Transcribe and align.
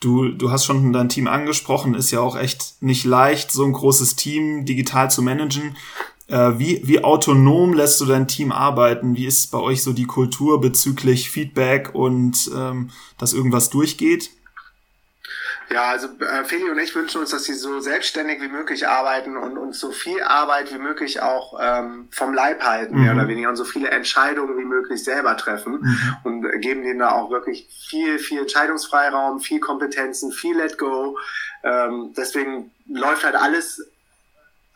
Du, 0.00 0.28
du 0.28 0.50
hast 0.50 0.64
schon 0.64 0.92
dein 0.92 1.08
Team 1.08 1.26
angesprochen, 1.26 1.94
ist 1.94 2.12
ja 2.12 2.20
auch 2.20 2.36
echt 2.36 2.76
nicht 2.80 3.04
leicht, 3.04 3.50
so 3.50 3.64
ein 3.64 3.72
großes 3.72 4.14
Team 4.14 4.64
digital 4.64 5.10
zu 5.10 5.22
managen. 5.22 5.76
Äh, 6.28 6.58
wie, 6.58 6.80
wie 6.84 7.02
autonom 7.02 7.72
lässt 7.72 8.00
du 8.00 8.04
dein 8.04 8.28
Team 8.28 8.52
arbeiten? 8.52 9.16
Wie 9.16 9.26
ist 9.26 9.50
bei 9.50 9.58
euch 9.58 9.82
so 9.82 9.92
die 9.92 10.04
Kultur 10.04 10.60
bezüglich 10.60 11.30
Feedback 11.30 11.94
und 11.94 12.50
ähm, 12.54 12.90
dass 13.16 13.32
irgendwas 13.32 13.70
durchgeht? 13.70 14.30
Ja, 15.70 15.90
also 15.90 16.08
äh, 16.20 16.44
Feli 16.44 16.70
und 16.70 16.78
ich 16.78 16.94
wünschen 16.94 17.20
uns, 17.20 17.30
dass 17.30 17.44
sie 17.44 17.54
so 17.54 17.80
selbstständig 17.80 18.40
wie 18.40 18.48
möglich 18.48 18.88
arbeiten 18.88 19.36
und 19.36 19.58
uns 19.58 19.78
so 19.78 19.92
viel 19.92 20.22
Arbeit 20.22 20.72
wie 20.72 20.78
möglich 20.78 21.20
auch 21.20 21.58
ähm, 21.60 22.08
vom 22.10 22.32
Leib 22.32 22.62
halten, 22.62 22.96
mhm. 22.96 23.02
mehr 23.02 23.14
oder 23.14 23.28
weniger, 23.28 23.50
und 23.50 23.56
so 23.56 23.64
viele 23.64 23.90
Entscheidungen 23.90 24.58
wie 24.58 24.64
möglich 24.64 25.04
selber 25.04 25.36
treffen 25.36 25.80
mhm. 25.80 26.16
und 26.24 26.60
geben 26.60 26.82
denen 26.82 27.00
da 27.00 27.12
auch 27.12 27.30
wirklich 27.30 27.68
viel, 27.88 28.18
viel 28.18 28.40
Entscheidungsfreiraum, 28.40 29.40
viel 29.40 29.60
Kompetenzen, 29.60 30.32
viel 30.32 30.56
Let 30.56 30.78
Go. 30.78 31.18
Ähm, 31.62 32.14
deswegen 32.16 32.70
läuft 32.86 33.24
halt 33.24 33.34
alles 33.34 33.82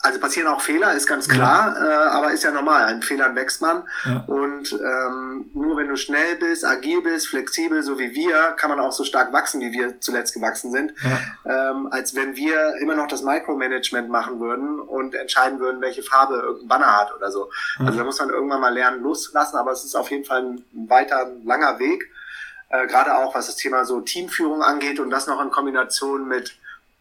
also 0.05 0.19
passieren 0.19 0.49
auch 0.49 0.61
Fehler, 0.61 0.95
ist 0.95 1.07
ganz 1.07 1.29
klar, 1.29 1.77
ja. 1.77 2.07
äh, 2.07 2.09
aber 2.09 2.33
ist 2.33 2.43
ja 2.43 2.51
normal. 2.51 2.87
An 2.87 3.03
Fehlern 3.03 3.37
wächst 3.37 3.63
man. 3.63 3.85
Ja. 4.05 4.25
Und 4.27 4.73
ähm, 4.73 5.49
nur 5.55 5.77
wenn 5.77 5.87
du 5.87 5.97
schnell 5.97 6.35
bist, 6.37 6.65
agil 6.65 7.03
bist, 7.03 7.29
flexibel, 7.29 7.85
so 7.85 8.01
wie 8.01 8.13
wir, 8.13 8.55
kann 8.57 8.69
man 8.69 8.81
auch 8.81 8.91
so 8.91 9.05
stark 9.05 9.33
wachsen, 9.33 9.61
wie 9.61 9.73
wir 9.73 10.01
zuletzt 10.01 10.35
gewachsen 10.35 10.73
sind, 10.73 10.93
ja. 11.05 11.71
ähm, 11.71 11.87
als 11.93 12.17
wenn 12.17 12.35
wir 12.35 12.75
immer 12.81 12.97
noch 12.97 13.07
das 13.07 13.23
Micromanagement 13.23 14.09
machen 14.09 14.41
würden 14.41 14.81
und 14.81 15.15
entscheiden 15.15 15.61
würden, 15.61 15.81
welche 15.81 16.03
Farbe 16.03 16.35
irgendein 16.35 16.69
Banner 16.69 16.99
hat 16.99 17.15
oder 17.15 17.31
so. 17.31 17.51
Also 17.79 17.97
da 17.97 18.05
muss 18.05 18.19
man 18.19 18.31
irgendwann 18.31 18.61
mal 18.61 18.75
lernen, 18.75 19.03
loslassen, 19.03 19.57
aber 19.57 19.71
es 19.71 19.85
ist 19.85 19.95
auf 19.95 20.11
jeden 20.11 20.25
Fall 20.25 20.43
ein 20.43 20.65
weiter 20.73 21.31
langer 21.45 21.79
Weg. 21.79 22.11
Äh, 22.71 22.89
Gerade 22.89 23.15
auch 23.17 23.37
was 23.37 23.47
das 23.47 23.55
Thema 23.55 23.85
so 23.85 24.01
Teamführung 24.01 24.63
angeht 24.63 24.99
und 24.99 25.11
das 25.11 25.29
noch 25.29 25.41
in 25.41 25.51
Kombination 25.51 26.27
mit 26.27 26.57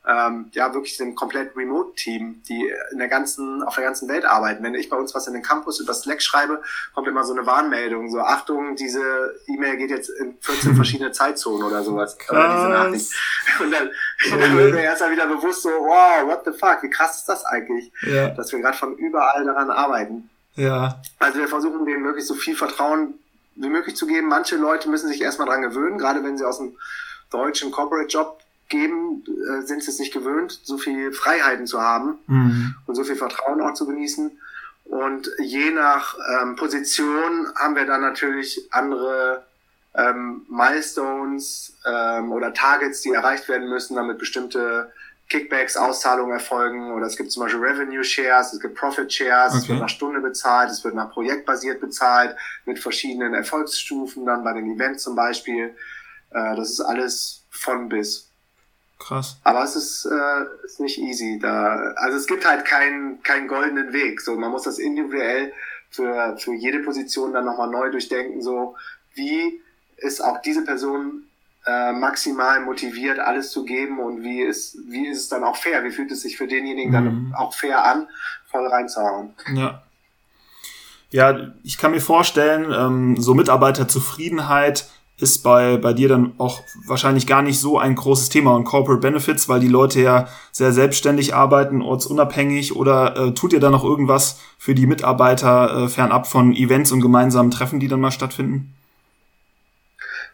ähm, 0.07 0.49
ja 0.53 0.73
wirklich 0.73 0.99
ein 0.99 1.13
komplett 1.13 1.55
Remote-Team, 1.55 2.41
die 2.47 2.71
in 2.91 2.97
der 2.97 3.07
ganzen, 3.07 3.61
auf 3.63 3.75
der 3.75 3.83
ganzen 3.83 4.09
Welt 4.09 4.25
arbeiten. 4.25 4.63
Wenn 4.63 4.73
ich 4.73 4.89
bei 4.89 4.97
uns 4.97 5.13
was 5.13 5.27
in 5.27 5.33
den 5.33 5.43
Campus 5.43 5.79
über 5.79 5.93
Slack 5.93 6.21
schreibe, 6.21 6.61
kommt 6.93 7.07
immer 7.07 7.23
so 7.23 7.33
eine 7.33 7.45
Warnmeldung, 7.45 8.09
so 8.09 8.19
Achtung, 8.19 8.75
diese 8.75 9.01
E-Mail 9.47 9.77
geht 9.77 9.91
jetzt 9.91 10.09
in 10.09 10.37
14 10.41 10.75
verschiedene 10.75 11.11
Zeitzonen 11.11 11.63
oder 11.63 11.83
sowas. 11.83 12.17
Oder 12.29 12.55
diese 12.55 12.69
Nachricht. 12.69 13.11
Und 13.59 13.71
dann, 13.71 13.89
dann 14.31 14.57
wird 14.57 14.73
mir 14.73 14.83
erst 14.83 15.01
mal 15.01 15.11
wieder 15.11 15.27
bewusst 15.27 15.61
so, 15.61 15.69
wow, 15.69 16.25
what 16.25 16.41
the 16.45 16.51
fuck, 16.51 16.81
wie 16.81 16.89
krass 16.89 17.17
ist 17.17 17.29
das 17.29 17.45
eigentlich, 17.45 17.91
ja. 18.01 18.29
dass 18.29 18.51
wir 18.51 18.59
gerade 18.59 18.77
von 18.77 18.95
überall 18.97 19.45
daran 19.45 19.69
arbeiten. 19.69 20.29
Ja. 20.55 20.99
Also 21.19 21.39
wir 21.39 21.47
versuchen 21.47 21.85
denen 21.85 22.03
wirklich 22.03 22.25
so 22.25 22.33
viel 22.33 22.55
Vertrauen 22.55 23.13
wie 23.55 23.69
möglich 23.69 23.95
zu 23.95 24.07
geben. 24.07 24.27
Manche 24.27 24.55
Leute 24.55 24.89
müssen 24.89 25.09
sich 25.09 25.21
erstmal 25.21 25.47
dran 25.47 25.61
gewöhnen, 25.61 25.97
gerade 25.97 26.23
wenn 26.23 26.37
sie 26.37 26.45
aus 26.45 26.57
dem 26.57 26.77
deutschen 27.29 27.71
Corporate 27.71 28.07
Job 28.07 28.41
geben, 28.71 29.23
äh, 29.27 29.61
sind 29.61 29.83
sie 29.83 29.91
es 29.91 29.99
nicht 29.99 30.13
gewöhnt, 30.13 30.59
so 30.63 30.79
viel 30.79 31.11
Freiheiten 31.11 31.67
zu 31.67 31.79
haben 31.79 32.17
mhm. 32.25 32.75
und 32.87 32.95
so 32.95 33.03
viel 33.03 33.15
Vertrauen 33.15 33.61
auch 33.61 33.75
zu 33.75 33.85
genießen. 33.85 34.31
Und 34.85 35.29
je 35.39 35.71
nach 35.71 36.17
ähm, 36.41 36.55
Position 36.55 37.47
haben 37.55 37.75
wir 37.75 37.85
dann 37.85 38.01
natürlich 38.01 38.67
andere 38.71 39.45
ähm, 39.93 40.45
Milestones 40.49 41.77
ähm, 41.85 42.31
oder 42.31 42.53
Targets, 42.53 43.01
die 43.01 43.11
erreicht 43.11 43.47
werden 43.47 43.69
müssen, 43.69 43.95
damit 43.95 44.17
bestimmte 44.17 44.91
Kickbacks, 45.29 45.77
Auszahlungen 45.77 46.33
erfolgen. 46.33 46.91
Oder 46.91 47.05
es 47.05 47.15
gibt 47.15 47.31
zum 47.31 47.43
Beispiel 47.43 47.61
Revenue 47.61 48.03
Shares, 48.03 48.53
es 48.53 48.59
gibt 48.59 48.75
Profit 48.75 49.11
Shares, 49.11 49.53
okay. 49.53 49.61
es 49.61 49.69
wird 49.69 49.79
nach 49.79 49.89
Stunde 49.89 50.19
bezahlt, 50.19 50.71
es 50.71 50.83
wird 50.83 50.95
nach 50.95 51.11
projektbasiert 51.11 51.79
bezahlt, 51.79 52.35
mit 52.65 52.79
verschiedenen 52.79 53.33
Erfolgsstufen, 53.33 54.25
dann 54.25 54.43
bei 54.43 54.53
den 54.53 54.75
Events 54.75 55.03
zum 55.03 55.15
Beispiel. 55.15 55.75
Äh, 56.31 56.55
das 56.55 56.71
ist 56.71 56.81
alles 56.81 57.43
von 57.49 57.87
bis. 57.87 58.30
Krass. 59.01 59.37
Aber 59.43 59.63
es 59.63 59.75
ist, 59.75 60.05
äh, 60.05 60.65
ist 60.65 60.79
nicht 60.79 60.99
easy. 60.99 61.39
Da, 61.41 61.93
also 61.95 62.17
es 62.17 62.27
gibt 62.27 62.45
halt 62.45 62.65
keinen, 62.65 63.21
keinen 63.23 63.47
goldenen 63.47 63.93
Weg. 63.93 64.21
So, 64.21 64.35
man 64.35 64.51
muss 64.51 64.63
das 64.63 64.77
individuell 64.77 65.51
für, 65.89 66.37
für 66.37 66.53
jede 66.53 66.79
Position 66.79 67.33
dann 67.33 67.45
nochmal 67.45 67.69
neu 67.69 67.89
durchdenken. 67.89 68.41
So, 68.41 68.75
wie 69.15 69.61
ist 69.97 70.23
auch 70.23 70.41
diese 70.41 70.63
Person 70.63 71.23
äh, 71.65 71.91
maximal 71.93 72.59
motiviert, 72.61 73.19
alles 73.19 73.51
zu 73.51 73.65
geben 73.65 73.99
und 73.99 74.23
wie 74.23 74.41
ist, 74.41 74.77
wie 74.89 75.07
ist 75.07 75.19
es 75.19 75.29
dann 75.29 75.43
auch 75.43 75.55
fair? 75.55 75.83
Wie 75.83 75.91
fühlt 75.91 76.11
es 76.11 76.21
sich 76.21 76.37
für 76.37 76.47
denjenigen 76.47 76.91
mhm. 76.91 76.93
dann 76.93 77.33
auch 77.35 77.53
fair 77.53 77.83
an, 77.83 78.07
voll 78.49 78.67
reinzuhauen? 78.67 79.33
Ja. 79.53 79.83
Ja, 81.09 81.51
ich 81.63 81.77
kann 81.77 81.91
mir 81.91 81.99
vorstellen, 81.99 82.71
ähm, 82.71 83.17
so 83.17 83.33
Mitarbeiterzufriedenheit 83.33 84.85
ist 85.17 85.43
bei, 85.43 85.77
bei 85.77 85.93
dir 85.93 86.09
dann 86.09 86.33
auch 86.39 86.61
wahrscheinlich 86.85 87.27
gar 87.27 87.41
nicht 87.41 87.59
so 87.59 87.77
ein 87.77 87.95
großes 87.95 88.29
Thema 88.29 88.55
und 88.55 88.63
Corporate 88.63 89.01
Benefits, 89.01 89.47
weil 89.47 89.59
die 89.59 89.67
Leute 89.67 90.01
ja 90.01 90.27
sehr 90.51 90.71
selbstständig 90.71 91.35
arbeiten, 91.35 91.81
ortsunabhängig 91.81 92.75
oder 92.75 93.15
äh, 93.15 93.33
tut 93.33 93.53
ihr 93.53 93.59
da 93.59 93.69
noch 93.69 93.83
irgendwas 93.83 94.39
für 94.57 94.73
die 94.73 94.87
Mitarbeiter 94.87 95.83
äh, 95.85 95.87
fernab 95.89 96.27
von 96.27 96.53
Events 96.53 96.91
und 96.91 97.01
gemeinsamen 97.01 97.51
Treffen, 97.51 97.79
die 97.79 97.87
dann 97.87 98.01
mal 98.01 98.11
stattfinden? 98.11 98.73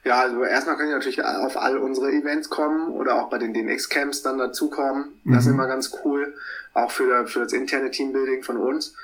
Ja, 0.06 0.22
also 0.22 0.42
erstmal 0.44 0.78
können 0.78 0.90
die 0.90 0.96
natürlich 0.96 1.22
auf 1.22 1.58
all 1.58 1.78
unsere 1.78 2.10
Events 2.12 2.50
kommen 2.50 2.92
oder 2.92 3.16
auch 3.16 3.30
bei 3.30 3.40
den 3.40 3.54
DNX-Camps 3.54 4.22
dann 4.22 4.38
dazukommen. 4.38 5.10
Das 5.26 5.34
mhm. 5.34 5.38
ist 5.40 5.48
immer 5.48 5.68
ganz 5.68 5.92
cool, 6.06 6.34
auch 6.74 6.92
für, 6.92 7.28
für 7.28 7.40
das 7.40 7.52
interne 7.52 7.92
Teambuilding 7.92 8.42
von 8.42 8.56
uns. 8.56 8.96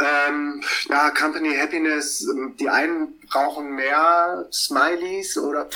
Ähm, 0.00 0.62
ja, 0.88 1.10
Company 1.10 1.56
Happiness, 1.56 2.26
ähm, 2.28 2.56
die 2.58 2.68
einen 2.68 3.18
brauchen 3.28 3.74
mehr 3.74 4.46
Smileys 4.52 5.38
oder 5.38 5.68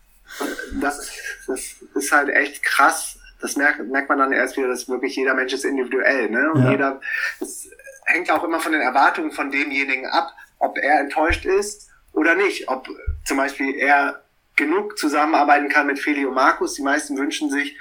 das, 0.80 1.10
das 1.46 1.76
ist 1.94 2.12
halt 2.12 2.30
echt 2.30 2.62
krass. 2.62 3.18
Das 3.40 3.56
merkt, 3.56 3.86
merkt 3.86 4.08
man 4.08 4.18
dann 4.18 4.32
erst 4.32 4.56
wieder, 4.56 4.68
dass 4.68 4.88
wirklich 4.88 5.16
jeder 5.16 5.34
Mensch 5.34 5.52
ist 5.52 5.64
individuell, 5.64 6.30
ne? 6.30 6.52
Und 6.52 6.64
ja. 6.64 6.70
jeder, 6.70 7.00
es 7.40 7.68
hängt 8.06 8.30
auch 8.30 8.44
immer 8.44 8.60
von 8.60 8.72
den 8.72 8.80
Erwartungen 8.80 9.32
von 9.32 9.50
demjenigen 9.50 10.06
ab, 10.06 10.32
ob 10.58 10.78
er 10.78 11.00
enttäuscht 11.00 11.44
ist 11.44 11.88
oder 12.12 12.34
nicht. 12.34 12.68
Ob 12.68 12.88
zum 13.24 13.36
Beispiel 13.36 13.74
er 13.76 14.22
genug 14.56 14.98
zusammenarbeiten 14.98 15.68
kann 15.68 15.86
mit 15.86 15.98
Feli 15.98 16.26
und 16.26 16.34
Markus. 16.34 16.74
Die 16.74 16.82
meisten 16.82 17.16
wünschen 17.16 17.50
sich, 17.50 17.76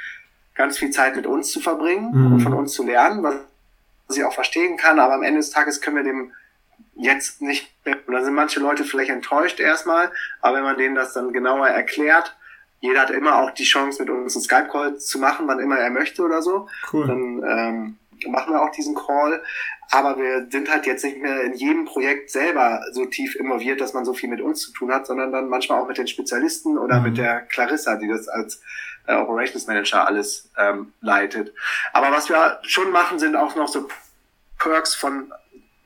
ganz 0.60 0.78
viel 0.78 0.92
Zeit 0.92 1.16
mit 1.16 1.26
uns 1.26 1.52
zu 1.52 1.62
verbringen 1.62 2.12
mhm. 2.12 2.34
und 2.34 2.40
von 2.42 2.54
uns 2.54 2.74
zu 2.74 2.84
lernen, 2.84 3.24
was 3.24 3.36
was 4.10 4.18
ich 4.18 4.24
auch 4.24 4.34
verstehen 4.34 4.76
kann, 4.76 5.00
aber 5.00 5.14
am 5.14 5.24
Ende 5.24 5.40
des 5.40 5.52
Tages 5.52 5.80
können 5.80 5.98
wir 5.98 6.04
dem 6.04 6.34
jetzt 6.96 7.42
nicht, 7.42 7.72
da 7.84 8.24
sind 8.24 8.34
manche 8.34 8.60
Leute 8.60 8.84
vielleicht 8.84 9.12
enttäuscht 9.12 9.60
erstmal, 9.60 10.12
aber 10.42 10.58
wenn 10.58 10.64
man 10.64 10.78
denen 10.78 10.96
das 10.96 11.14
dann 11.14 11.32
genauer 11.32 11.68
erklärt, 11.70 12.36
jeder 12.82 13.02
hat 13.02 13.12
immer 13.12 13.38
auch 13.38 13.52
die 13.52 13.64
Chance, 13.64 14.02
mit 14.02 14.10
uns 14.10 14.36
einen 14.36 14.44
Skype-Call 14.44 14.98
zu 14.98 15.20
machen, 15.20 15.48
wann 15.48 15.60
immer 15.60 15.78
er 15.78 15.90
möchte 15.90 16.24
oder 16.24 16.42
so. 16.42 16.68
Cool. 16.92 17.08
Dann 17.08 17.44
ähm, 17.46 17.98
machen 18.28 18.54
wir 18.54 18.62
auch 18.62 18.72
diesen 18.72 18.96
Call. 18.96 19.42
Aber 19.92 20.18
wir 20.18 20.48
sind 20.52 20.70
halt 20.70 20.86
jetzt 20.86 21.04
nicht 21.04 21.18
mehr 21.18 21.42
in 21.44 21.54
jedem 21.54 21.86
Projekt 21.86 22.30
selber 22.30 22.82
so 22.92 23.06
tief 23.06 23.36
involviert, 23.36 23.82
dass 23.82 23.94
man 23.94 24.06
so 24.06 24.14
viel 24.14 24.30
mit 24.30 24.42
uns 24.42 24.62
zu 24.62 24.72
tun 24.72 24.92
hat, 24.92 25.08
sondern 25.08 25.32
dann 25.32 25.50
manchmal 25.50 25.82
auch 25.82 25.88
mit 25.88 25.98
den 25.98 26.08
Spezialisten 26.08 26.78
oder 26.78 26.98
mhm. 26.98 27.04
mit 27.04 27.18
der 27.18 27.42
Clarissa, 27.42 27.96
die 27.96 28.08
das 28.08 28.28
als 28.28 28.62
äh, 29.08 29.16
Operations 29.16 29.66
Manager 29.66 30.06
alles 30.06 30.50
ähm, 30.58 30.94
leitet. 31.02 31.54
Aber 31.94 32.12
was 32.12 32.30
wir 32.30 32.60
schon 32.64 32.92
machen, 32.92 33.18
sind 33.18 33.36
auch 33.36 33.56
noch 33.56 33.68
so 33.68 33.88
Perks 34.60 34.94
von 34.94 35.32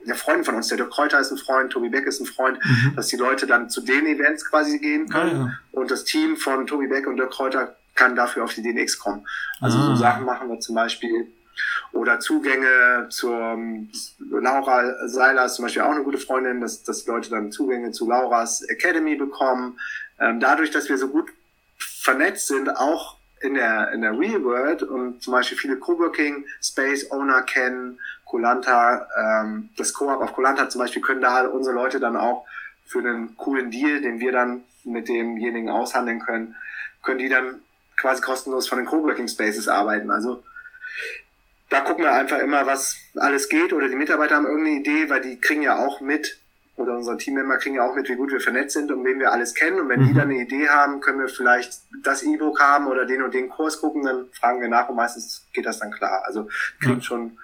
der 0.06 0.16
Freunden 0.16 0.44
von 0.44 0.56
uns. 0.56 0.68
Der 0.68 0.78
Dirk 0.78 0.92
Kräuter 0.92 1.20
ist 1.20 1.32
ein 1.32 1.38
Freund, 1.38 1.72
Tobi 1.72 1.90
Beck 1.90 2.06
ist 2.06 2.20
ein 2.20 2.26
Freund, 2.26 2.60
mhm. 2.64 2.94
dass 2.96 3.08
die 3.08 3.16
Leute 3.16 3.48
dann 3.48 3.70
zu 3.70 3.82
den 3.82 4.06
Events 4.06 4.50
quasi 4.50 4.80
gehen 4.80 5.08
können. 5.08 5.42
Ah, 5.42 5.60
ja. 5.72 5.80
Und 5.80 5.92
das 5.92 6.04
Team 6.04 6.36
von 6.36 6.68
Tobi 6.68 6.88
Beck 6.88 7.08
und 7.08 7.18
Dirk 7.18 7.32
Kräuter 7.32 7.76
kann 7.96 8.16
dafür 8.16 8.44
auf 8.44 8.54
die 8.54 8.62
DNX 8.62 9.00
kommen. 9.00 9.26
Also 9.62 9.78
ah. 9.78 9.86
so 9.88 9.96
Sachen 9.96 10.26
machen 10.26 10.50
wir 10.50 10.60
zum 10.60 10.76
Beispiel. 10.76 11.32
Oder 11.92 12.20
Zugänge 12.20 13.08
zur 13.10 13.58
Laura 14.20 15.08
Seiler 15.08 15.46
ist 15.46 15.56
zum 15.56 15.66
Beispiel 15.66 15.84
auch 15.84 15.92
eine 15.92 16.04
gute 16.04 16.18
Freundin, 16.18 16.62
dass, 16.62 16.84
dass 16.84 17.06
Leute 17.06 17.30
dann 17.30 17.52
Zugänge 17.52 17.92
zu 17.92 18.08
Lauras 18.08 18.62
Academy 18.64 19.16
bekommen. 19.16 19.80
Ähm, 20.20 20.40
dadurch, 20.40 20.72
dass 20.72 20.90
wir 20.90 20.98
so 20.98 21.10
gut 21.10 21.32
vernetzt 21.78 22.48
sind, 22.48 22.76
auch 22.76 23.18
in 23.42 23.56
der, 23.56 23.92
in 23.92 24.02
der 24.02 24.18
Real 24.18 24.44
World 24.44 24.84
und 24.84 25.22
zum 25.22 25.34
Beispiel 25.34 25.58
viele 25.58 25.78
Coworking 25.78 26.46
Space 26.62 27.12
Owner 27.12 27.42
kennen, 27.42 28.00
Colanta, 28.26 29.08
ähm, 29.18 29.70
das 29.78 29.94
Co-op 29.94 30.22
auf 30.22 30.34
Colanta 30.34 30.70
zum 30.70 30.80
Beispiel 30.80 31.02
können 31.02 31.22
da 31.22 31.46
unsere 31.48 31.76
Leute 31.76 32.00
dann 32.00 32.16
auch 32.16 32.46
für 32.86 33.00
einen 33.00 33.36
coolen 33.38 33.70
Deal, 33.70 34.02
den 34.02 34.20
wir 34.20 34.32
dann 34.32 34.64
mit 34.84 35.08
demjenigen 35.08 35.70
aushandeln 35.70 36.20
können, 36.20 36.56
können 37.04 37.20
die 37.20 37.30
dann 37.30 37.62
quasi 37.98 38.22
kostenlos 38.22 38.68
von 38.68 38.80
den 38.80 38.88
Coworking 38.88 39.28
Spaces 39.28 39.68
arbeiten. 39.68 40.10
Also 40.10 40.44
da 41.74 41.82
gucken 41.82 42.04
wir 42.04 42.14
einfach 42.14 42.40
immer, 42.40 42.68
was 42.68 42.98
alles 43.16 43.50
geht 43.50 43.74
oder 43.74 43.90
die 43.90 43.96
Mitarbeiter 43.96 44.36
haben 44.36 44.46
irgendeine 44.46 44.80
Idee, 44.80 45.10
weil 45.10 45.22
die 45.22 45.40
kriegen 45.40 45.64
ja 45.64 45.84
auch 45.84 46.02
mit, 46.02 46.40
oder 46.76 46.96
unsere 46.96 47.18
Teammember 47.18 47.58
kriegen 47.58 47.76
ja 47.76 47.90
auch 47.90 47.96
mit, 47.96 48.08
wie 48.10 48.16
gut 48.16 48.32
wir 48.32 48.40
vernetzt 48.40 48.74
sind 48.74 48.92
und 48.92 49.04
wen 49.04 49.20
wir 49.20 49.32
alles 49.32 49.54
kennen. 49.56 49.80
Und 49.80 49.90
wenn 49.90 50.02
mhm. 50.02 50.08
die 50.08 50.14
dann 50.14 50.30
eine 50.30 50.42
Idee 50.42 50.70
haben, 50.70 51.02
können 51.02 51.20
wir 51.20 51.28
vielleicht 51.28 51.82
das 52.04 52.24
E-Book 52.24 52.60
haben 52.60 52.88
oder 52.88 53.06
den 53.06 53.24
und 53.24 53.34
den 53.34 53.50
Kurs 53.50 53.80
gucken, 53.80 54.04
dann 54.04 54.26
fragen 54.34 54.62
wir 54.62 54.70
nach 54.70 54.88
und 54.88 54.96
meistens 54.96 55.46
geht 55.52 55.66
das 55.66 55.80
dann 55.80 55.92
klar. 55.92 56.24
Also 56.26 56.48
kriegen 56.80 56.96
mhm. 56.96 57.02
schon, 57.02 57.38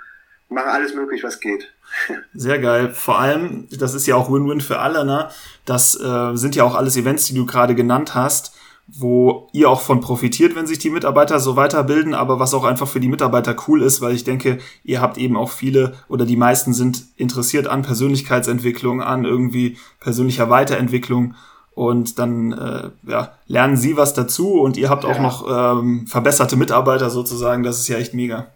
machen 0.50 0.70
alles 0.70 0.94
möglich, 0.94 1.24
was 1.24 1.40
geht. 1.40 1.74
Sehr 2.34 2.60
geil. 2.60 2.92
Vor 2.94 3.20
allem, 3.20 3.68
das 3.72 3.96
ist 3.96 4.06
ja 4.06 4.16
auch 4.16 4.31
Win-Win 4.31 4.62
für 4.62 4.80
alle, 4.80 5.06
ne? 5.06 5.30
Das 5.66 6.00
äh, 6.00 6.36
sind 6.36 6.56
ja 6.56 6.64
auch 6.64 6.76
alles 6.76 6.98
Events, 6.98 7.26
die 7.26 7.34
du 7.34 7.48
gerade 7.48 7.74
genannt 7.74 8.14
hast 8.14 8.59
wo 8.98 9.48
ihr 9.52 9.70
auch 9.70 9.82
von 9.82 10.02
profitiert, 10.02 10.56
wenn 10.56 10.68
sich 10.68 10.80
die 10.80 10.90
Mitarbeiter 10.90 11.40
so 11.40 11.56
weiterbilden, 11.56 12.14
aber 12.14 12.40
was 12.40 12.54
auch 12.54 12.64
einfach 12.64 12.88
für 12.88 13.00
die 13.00 13.08
Mitarbeiter 13.08 13.56
cool 13.68 13.84
ist, 13.84 14.02
weil 14.02 14.16
ich 14.16 14.24
denke, 14.24 14.60
ihr 14.84 15.02
habt 15.02 15.18
eben 15.18 15.38
auch 15.38 15.52
viele 15.52 15.96
oder 16.08 16.26
die 16.26 16.38
meisten 16.38 16.74
sind 16.74 17.04
interessiert 17.18 17.68
an 17.68 17.82
Persönlichkeitsentwicklung, 17.82 19.02
an 19.02 19.26
irgendwie 19.26 19.78
persönlicher 20.00 20.50
Weiterentwicklung 20.50 21.36
und 21.76 22.20
dann 22.20 22.52
äh, 22.52 22.90
ja, 23.10 23.38
lernen 23.48 23.78
sie 23.78 23.96
was 23.96 24.14
dazu 24.14 24.60
und 24.62 24.78
ihr 24.78 24.90
habt 24.90 25.04
ja. 25.04 25.12
auch 25.12 25.20
noch 25.20 25.80
ähm, 25.80 26.08
verbesserte 26.08 26.56
Mitarbeiter 26.56 27.10
sozusagen, 27.10 27.64
das 27.64 27.80
ist 27.80 27.88
ja 27.88 27.98
echt 27.98 28.14
mega. 28.14 28.48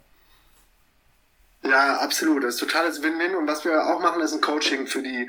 Ja, 1.62 1.98
absolut, 1.98 2.44
das 2.44 2.54
ist 2.54 2.60
totales 2.60 3.02
Win-Win 3.02 3.36
und 3.36 3.48
was 3.48 3.64
wir 3.64 3.86
auch 3.86 4.00
machen, 4.00 4.20
ist 4.20 4.34
ein 4.34 4.40
Coaching 4.40 4.86
für 4.86 5.02
die 5.02 5.28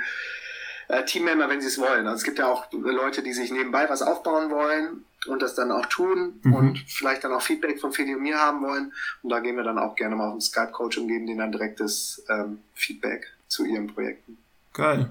äh, 0.88 1.04
Teammember, 1.06 1.50
wenn 1.50 1.62
sie 1.62 1.68
es 1.68 1.80
wollen. 1.80 2.08
Also 2.08 2.18
es 2.18 2.24
gibt 2.24 2.40
ja 2.40 2.48
auch 2.48 2.72
Leute, 2.72 3.24
die 3.24 3.34
sich 3.34 3.52
nebenbei 3.52 3.90
was 3.90 4.02
aufbauen 4.02 4.50
wollen 4.52 5.06
und 5.28 5.42
das 5.42 5.56
dann 5.56 5.72
auch 5.72 5.86
tun 5.88 6.40
mhm. 6.44 6.54
und 6.54 6.80
vielleicht 6.88 7.24
dann 7.24 7.34
auch 7.34 7.42
Feedback 7.42 7.80
von 7.80 7.92
Feli 7.92 8.16
und 8.16 8.22
mir 8.22 8.40
haben 8.40 8.62
wollen. 8.62 8.94
Und 9.24 9.30
da 9.30 9.40
gehen 9.40 9.56
wir 9.56 9.64
dann 9.64 9.80
auch 9.80 9.96
gerne 9.96 10.16
mal 10.16 10.30
auf 10.30 10.36
ein 10.36 10.42
Skype-Coach 10.42 10.98
und 10.98 11.08
geben 11.08 11.28
denen 11.28 11.40
dann 11.40 11.52
direktes 11.52 12.24
ähm, 12.30 12.60
Feedback 12.74 13.32
zu 13.48 13.66
ihren 13.66 13.88
Projekten. 13.88 14.38
Geil. 14.74 15.10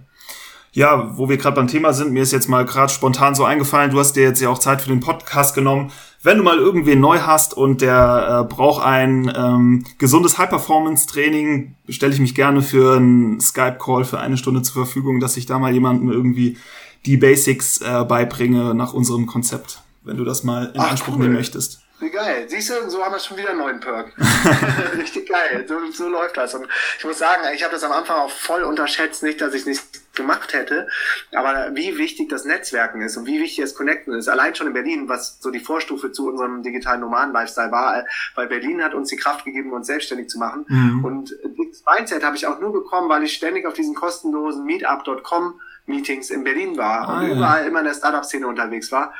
Ja, 0.74 1.16
wo 1.16 1.28
wir 1.28 1.36
gerade 1.36 1.54
beim 1.54 1.68
Thema 1.68 1.92
sind, 1.92 2.12
mir 2.12 2.24
ist 2.24 2.32
jetzt 2.32 2.48
mal 2.48 2.64
gerade 2.64 2.92
spontan 2.92 3.36
so 3.36 3.44
eingefallen, 3.44 3.92
du 3.92 4.00
hast 4.00 4.14
dir 4.14 4.24
jetzt 4.24 4.40
ja 4.40 4.48
auch 4.48 4.58
Zeit 4.58 4.82
für 4.82 4.88
den 4.88 4.98
Podcast 4.98 5.54
genommen. 5.54 5.92
Wenn 6.20 6.36
du 6.36 6.42
mal 6.42 6.58
irgendwen 6.58 6.98
neu 6.98 7.20
hast 7.20 7.54
und 7.56 7.80
der 7.80 8.42
äh, 8.42 8.52
braucht 8.52 8.84
ein 8.84 9.32
ähm, 9.36 9.84
gesundes 9.98 10.36
High-Performance-Training, 10.36 11.76
stelle 11.90 12.12
ich 12.12 12.18
mich 12.18 12.34
gerne 12.34 12.60
für 12.60 12.96
einen 12.96 13.40
Skype-Call 13.40 14.04
für 14.04 14.18
eine 14.18 14.36
Stunde 14.36 14.62
zur 14.62 14.84
Verfügung, 14.84 15.20
dass 15.20 15.36
ich 15.36 15.46
da 15.46 15.60
mal 15.60 15.72
jemanden 15.72 16.10
irgendwie 16.10 16.58
die 17.06 17.18
Basics 17.18 17.80
äh, 17.80 18.04
beibringe 18.04 18.74
nach 18.74 18.94
unserem 18.94 19.26
Konzept, 19.26 19.80
wenn 20.02 20.16
du 20.16 20.24
das 20.24 20.42
mal 20.42 20.72
in 20.74 20.80
Ach, 20.80 20.90
Anspruch 20.90 21.14
cool. 21.14 21.20
nehmen 21.22 21.34
möchtest. 21.34 21.82
Wie 22.00 22.10
geil. 22.10 22.46
Siehst 22.48 22.70
du, 22.70 22.90
so 22.90 23.00
haben 23.00 23.12
wir 23.12 23.20
schon 23.20 23.36
wieder 23.36 23.50
einen 23.50 23.60
neuen 23.60 23.78
Perk. 23.78 24.12
Richtig 24.98 25.28
geil. 25.28 25.64
So, 25.68 25.76
so 25.92 26.08
läuft 26.08 26.36
das. 26.36 26.52
Und 26.54 26.66
ich 26.98 27.04
muss 27.04 27.18
sagen, 27.18 27.42
ich 27.54 27.62
habe 27.62 27.72
das 27.72 27.84
am 27.84 27.92
Anfang 27.92 28.16
auch 28.16 28.30
voll 28.30 28.64
unterschätzt. 28.64 29.22
Nicht, 29.22 29.40
dass 29.40 29.54
ich 29.54 29.66
nicht 29.66 29.80
gemacht 30.14 30.52
hätte, 30.52 30.88
aber 31.34 31.74
wie 31.74 31.98
wichtig 31.98 32.28
das 32.28 32.44
Netzwerken 32.44 33.00
ist 33.00 33.16
und 33.16 33.26
wie 33.26 33.40
wichtig 33.40 33.64
das 33.64 33.74
Connecten 33.74 34.14
ist. 34.14 34.28
Allein 34.28 34.54
schon 34.54 34.66
in 34.66 34.72
Berlin, 34.72 35.08
was 35.08 35.38
so 35.40 35.50
die 35.50 35.60
Vorstufe 35.60 36.12
zu 36.12 36.28
unserem 36.28 36.62
digitalen 36.62 37.00
Nomaden-Lifestyle 37.00 37.72
war, 37.72 38.04
weil 38.34 38.46
Berlin 38.46 38.82
hat 38.82 38.94
uns 38.94 39.08
die 39.08 39.16
Kraft 39.16 39.44
gegeben, 39.44 39.72
uns 39.72 39.86
selbstständig 39.86 40.28
zu 40.28 40.38
machen. 40.38 40.64
Mhm. 40.68 41.04
Und 41.04 41.34
das 41.70 41.82
Mindset 41.86 42.24
habe 42.24 42.36
ich 42.36 42.46
auch 42.46 42.60
nur 42.60 42.72
bekommen, 42.72 43.08
weil 43.08 43.24
ich 43.24 43.34
ständig 43.34 43.66
auf 43.66 43.74
diesen 43.74 43.94
kostenlosen 43.94 44.64
Meetup.com 44.64 45.60
Meetings 45.86 46.30
in 46.30 46.44
Berlin 46.44 46.76
war 46.76 47.08
ah, 47.08 47.18
und 47.18 47.28
ja. 47.28 47.34
überall 47.34 47.66
immer 47.66 47.80
in 47.80 47.86
der 47.86 47.94
Startup-Szene 47.94 48.46
unterwegs 48.46 48.90
war. 48.90 49.12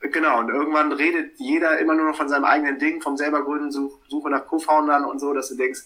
Genau, 0.00 0.40
und 0.40 0.48
irgendwann 0.48 0.90
redet 0.90 1.38
jeder 1.38 1.78
immer 1.78 1.94
nur 1.94 2.06
noch 2.06 2.16
von 2.16 2.28
seinem 2.28 2.44
eigenen 2.44 2.78
Ding, 2.78 3.00
vom 3.00 3.16
selber 3.16 3.44
gründen, 3.44 3.70
Such, 3.70 4.00
Suche 4.08 4.30
nach 4.30 4.46
Co-Foundern 4.46 5.04
und 5.04 5.20
so, 5.20 5.32
dass 5.32 5.48
du 5.48 5.56
denkst, 5.56 5.80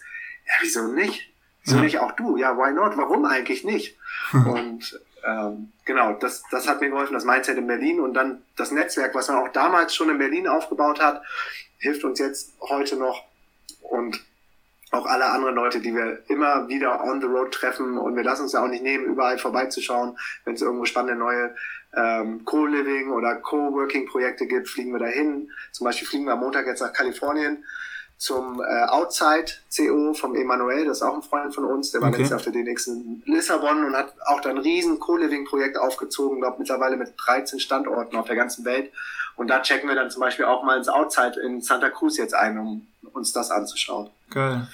ja, 0.46 0.52
wieso 0.62 0.88
nicht? 0.88 1.30
Wieso 1.66 1.76
ja. 1.78 1.82
nicht 1.82 1.98
auch 1.98 2.12
du? 2.12 2.36
Ja, 2.36 2.56
why 2.56 2.72
not? 2.72 2.96
Warum 2.96 3.24
eigentlich 3.24 3.64
nicht? 3.64 3.98
und 4.32 5.00
ähm, 5.26 5.72
genau, 5.84 6.12
das, 6.12 6.44
das 6.52 6.68
hat 6.68 6.80
mir 6.80 6.90
geholfen, 6.90 7.14
das 7.14 7.24
Mindset 7.24 7.58
in 7.58 7.66
Berlin 7.66 8.00
und 8.00 8.14
dann 8.14 8.42
das 8.56 8.70
Netzwerk, 8.70 9.14
was 9.14 9.28
man 9.28 9.38
auch 9.38 9.48
damals 9.48 9.94
schon 9.94 10.08
in 10.08 10.18
Berlin 10.18 10.46
aufgebaut 10.46 11.00
hat, 11.00 11.22
hilft 11.78 12.04
uns 12.04 12.20
jetzt 12.20 12.54
heute 12.60 12.96
noch 12.96 13.24
und 13.80 14.24
auch 14.92 15.06
alle 15.06 15.26
anderen 15.26 15.56
Leute, 15.56 15.80
die 15.80 15.92
wir 15.92 16.22
immer 16.28 16.68
wieder 16.68 17.02
on 17.02 17.20
the 17.20 17.26
road 17.26 17.52
treffen 17.52 17.98
und 17.98 18.14
wir 18.14 18.22
lassen 18.22 18.42
uns 18.42 18.52
ja 18.52 18.62
auch 18.62 18.68
nicht 18.68 18.84
nehmen, 18.84 19.04
überall 19.04 19.38
vorbeizuschauen, 19.38 20.16
wenn 20.44 20.54
es 20.54 20.62
irgendwo 20.62 20.84
spannende 20.84 21.16
neue 21.16 21.54
ähm, 21.96 22.44
Co-Living 22.44 23.10
oder 23.10 23.34
Co-Working-Projekte 23.36 24.46
gibt, 24.46 24.68
fliegen 24.68 24.92
wir 24.92 25.00
dahin. 25.00 25.50
Zum 25.72 25.86
Beispiel 25.86 26.06
fliegen 26.06 26.26
wir 26.26 26.34
am 26.34 26.40
Montag 26.40 26.66
jetzt 26.66 26.80
nach 26.80 26.92
Kalifornien 26.92 27.64
zum 28.18 28.60
äh, 28.60 28.84
Outside 28.88 29.46
CO 29.74 30.14
vom 30.14 30.34
Emanuel, 30.34 30.86
das 30.86 30.98
ist 30.98 31.02
auch 31.02 31.14
ein 31.14 31.22
Freund 31.22 31.54
von 31.54 31.64
uns, 31.64 31.90
der 31.92 32.00
war 32.00 32.08
okay. 32.08 32.18
letztes 32.18 32.30
Jahr 32.30 32.38
auf 32.38 32.44
der 32.44 32.52
DNX 32.52 32.86
in 32.86 33.22
Lissabon 33.26 33.84
und 33.84 33.94
hat 33.94 34.14
auch 34.26 34.40
da 34.40 34.50
ein 34.50 34.58
riesen 34.58 34.98
Co-Living-Projekt 34.98 35.78
aufgezogen, 35.78 36.40
glaube 36.40 36.56
mittlerweile 36.58 36.96
mit 36.96 37.12
13 37.18 37.60
Standorten 37.60 38.16
auf 38.16 38.26
der 38.26 38.36
ganzen 38.36 38.64
Welt. 38.64 38.90
Und 39.36 39.48
da 39.48 39.60
checken 39.60 39.88
wir 39.88 39.96
dann 39.96 40.10
zum 40.10 40.20
Beispiel 40.20 40.46
auch 40.46 40.62
mal 40.62 40.78
ins 40.78 40.88
Outside 40.88 41.38
in 41.40 41.60
Santa 41.60 41.90
Cruz 41.90 42.16
jetzt 42.16 42.34
ein, 42.34 42.58
um 42.58 42.86
uns 43.12 43.32
das 43.32 43.50
anzuschauen. 43.50 44.08
Geil. 44.30 44.66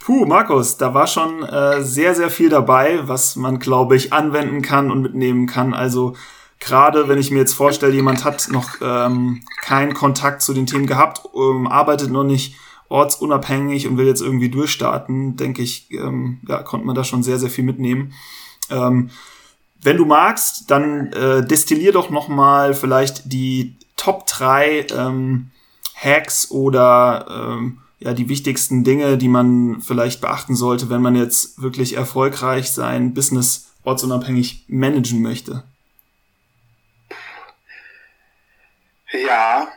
Puh, 0.00 0.24
Markus, 0.24 0.76
da 0.76 0.94
war 0.94 1.06
schon 1.06 1.44
äh, 1.44 1.82
sehr, 1.82 2.14
sehr 2.14 2.30
viel 2.30 2.48
dabei, 2.48 3.06
was 3.06 3.36
man, 3.36 3.58
glaube 3.58 3.94
ich, 3.94 4.12
anwenden 4.12 4.62
kann 4.62 4.90
und 4.90 5.02
mitnehmen 5.02 5.46
kann. 5.46 5.74
Also 5.74 6.16
gerade 6.60 7.08
wenn 7.08 7.18
ich 7.18 7.30
mir 7.30 7.38
jetzt 7.38 7.54
vorstelle, 7.54 7.94
jemand 7.94 8.24
hat 8.24 8.48
noch 8.50 8.70
ähm, 8.80 9.42
keinen 9.62 9.94
Kontakt 9.94 10.42
zu 10.42 10.54
den 10.54 10.66
Themen 10.66 10.86
gehabt, 10.86 11.22
ähm, 11.34 11.66
arbeitet 11.66 12.10
noch 12.10 12.24
nicht 12.24 12.56
ortsunabhängig 12.88 13.86
und 13.86 13.96
will 13.96 14.06
jetzt 14.06 14.22
irgendwie 14.22 14.48
durchstarten, 14.48 15.36
denke 15.36 15.62
ich, 15.62 15.90
ähm, 15.92 16.40
ja, 16.48 16.62
konnte 16.62 16.86
man 16.86 16.94
da 16.94 17.04
schon 17.04 17.22
sehr, 17.22 17.38
sehr 17.38 17.50
viel 17.50 17.64
mitnehmen. 17.64 18.12
Ähm, 18.70 19.10
wenn 19.82 19.96
du 19.96 20.04
magst, 20.04 20.70
dann 20.70 21.12
äh, 21.12 21.46
destillier 21.46 21.92
doch 21.92 22.10
noch 22.10 22.28
mal 22.28 22.74
vielleicht 22.74 23.32
die 23.32 23.76
Top 23.96 24.26
3 24.26 24.86
ähm, 24.96 25.50
Hacks 25.94 26.50
oder 26.50 27.26
ähm, 27.58 27.78
ja 28.00 28.12
die 28.14 28.28
wichtigsten 28.28 28.84
Dinge, 28.84 29.18
die 29.18 29.28
man 29.28 29.80
vielleicht 29.80 30.20
beachten 30.20 30.54
sollte, 30.54 30.88
wenn 30.90 31.02
man 31.02 31.14
jetzt 31.14 31.60
wirklich 31.60 31.96
erfolgreich 31.96 32.70
sein 32.70 33.14
Business 33.14 33.68
ortsunabhängig 33.84 34.64
managen 34.68 35.22
möchte? 35.22 35.64
Ja, 39.12 39.68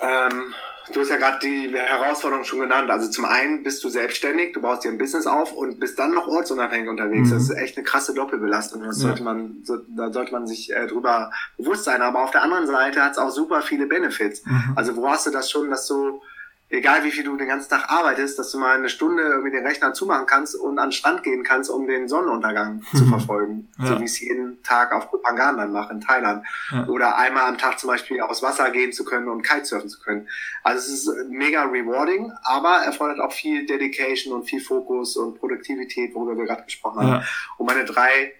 ähm, 0.00 0.54
du 0.92 1.00
hast 1.00 1.10
ja 1.10 1.16
gerade 1.16 1.38
die 1.40 1.72
Herausforderung 1.74 2.44
schon 2.44 2.60
genannt. 2.60 2.90
Also 2.90 3.10
zum 3.10 3.24
einen 3.24 3.62
bist 3.62 3.82
du 3.82 3.88
selbstständig, 3.88 4.52
du 4.52 4.60
baust 4.60 4.84
dir 4.84 4.90
ein 4.90 4.98
Business 4.98 5.26
auf 5.26 5.52
und 5.52 5.80
bist 5.80 5.98
dann 5.98 6.14
noch 6.14 6.28
ortsunabhängig 6.28 6.88
unterwegs. 6.88 7.28
Mhm. 7.28 7.34
Das 7.34 7.42
ist 7.42 7.50
echt 7.50 7.76
eine 7.76 7.84
krasse 7.84 8.14
Doppelbelastung. 8.14 8.82
Das 8.82 9.00
ja. 9.00 9.08
sollte 9.08 9.22
man, 9.22 9.62
so, 9.64 9.78
da 9.88 10.12
sollte 10.12 10.32
man 10.32 10.46
sich 10.46 10.72
äh, 10.72 10.86
drüber 10.86 11.30
bewusst 11.56 11.84
sein. 11.84 12.02
Aber 12.02 12.22
auf 12.22 12.30
der 12.30 12.42
anderen 12.42 12.66
Seite 12.66 13.02
hat 13.02 13.12
es 13.12 13.18
auch 13.18 13.30
super 13.30 13.62
viele 13.62 13.86
Benefits. 13.86 14.44
Mhm. 14.44 14.72
Also 14.76 14.96
wo 14.96 15.08
hast 15.08 15.26
du 15.26 15.30
das 15.30 15.50
schon, 15.50 15.70
dass 15.70 15.86
du 15.86 16.22
egal 16.68 17.04
wie 17.04 17.12
viel 17.12 17.22
du 17.22 17.36
den 17.36 17.46
ganzen 17.46 17.70
Tag 17.70 17.90
arbeitest, 17.90 18.38
dass 18.38 18.50
du 18.50 18.58
mal 18.58 18.76
eine 18.76 18.88
Stunde 18.88 19.22
irgendwie 19.22 19.52
den 19.52 19.66
Rechner 19.66 19.92
zumachen 19.92 20.26
kannst 20.26 20.56
und 20.56 20.78
an 20.78 20.88
den 20.88 20.92
Strand 20.92 21.22
gehen 21.22 21.44
kannst, 21.44 21.70
um 21.70 21.86
den 21.86 22.08
Sonnenuntergang 22.08 22.76
mhm. 22.76 22.82
zu 22.96 23.06
verfolgen. 23.06 23.68
Ja. 23.78 23.86
So 23.86 24.00
wie 24.00 24.04
es 24.04 24.18
jeden 24.20 24.62
Tag 24.62 24.92
auf 24.92 25.10
Kopangan 25.10 25.56
dann 25.56 25.72
macht 25.72 25.90
in 25.92 26.00
Thailand. 26.00 26.44
Ja. 26.72 26.86
Oder 26.88 27.16
einmal 27.16 27.44
am 27.44 27.58
Tag 27.58 27.78
zum 27.78 27.88
Beispiel 27.88 28.20
aufs 28.20 28.42
Wasser 28.42 28.70
gehen 28.70 28.92
zu 28.92 29.04
können 29.04 29.28
und 29.28 29.42
Kitesurfen 29.42 29.88
zu 29.88 30.00
können. 30.00 30.28
Also 30.64 30.78
es 30.78 31.06
ist 31.06 31.28
mega 31.28 31.64
rewarding, 31.64 32.32
aber 32.42 32.78
erfordert 32.84 33.20
auch 33.20 33.32
viel 33.32 33.64
Dedication 33.66 34.34
und 34.34 34.44
viel 34.44 34.60
Fokus 34.60 35.16
und 35.16 35.38
Produktivität, 35.38 36.14
worüber 36.14 36.36
wir 36.36 36.46
gerade 36.46 36.64
gesprochen 36.64 37.00
haben. 37.00 37.08
Ja. 37.08 37.22
Und 37.58 37.66
meine 37.66 37.84
drei 37.84 38.32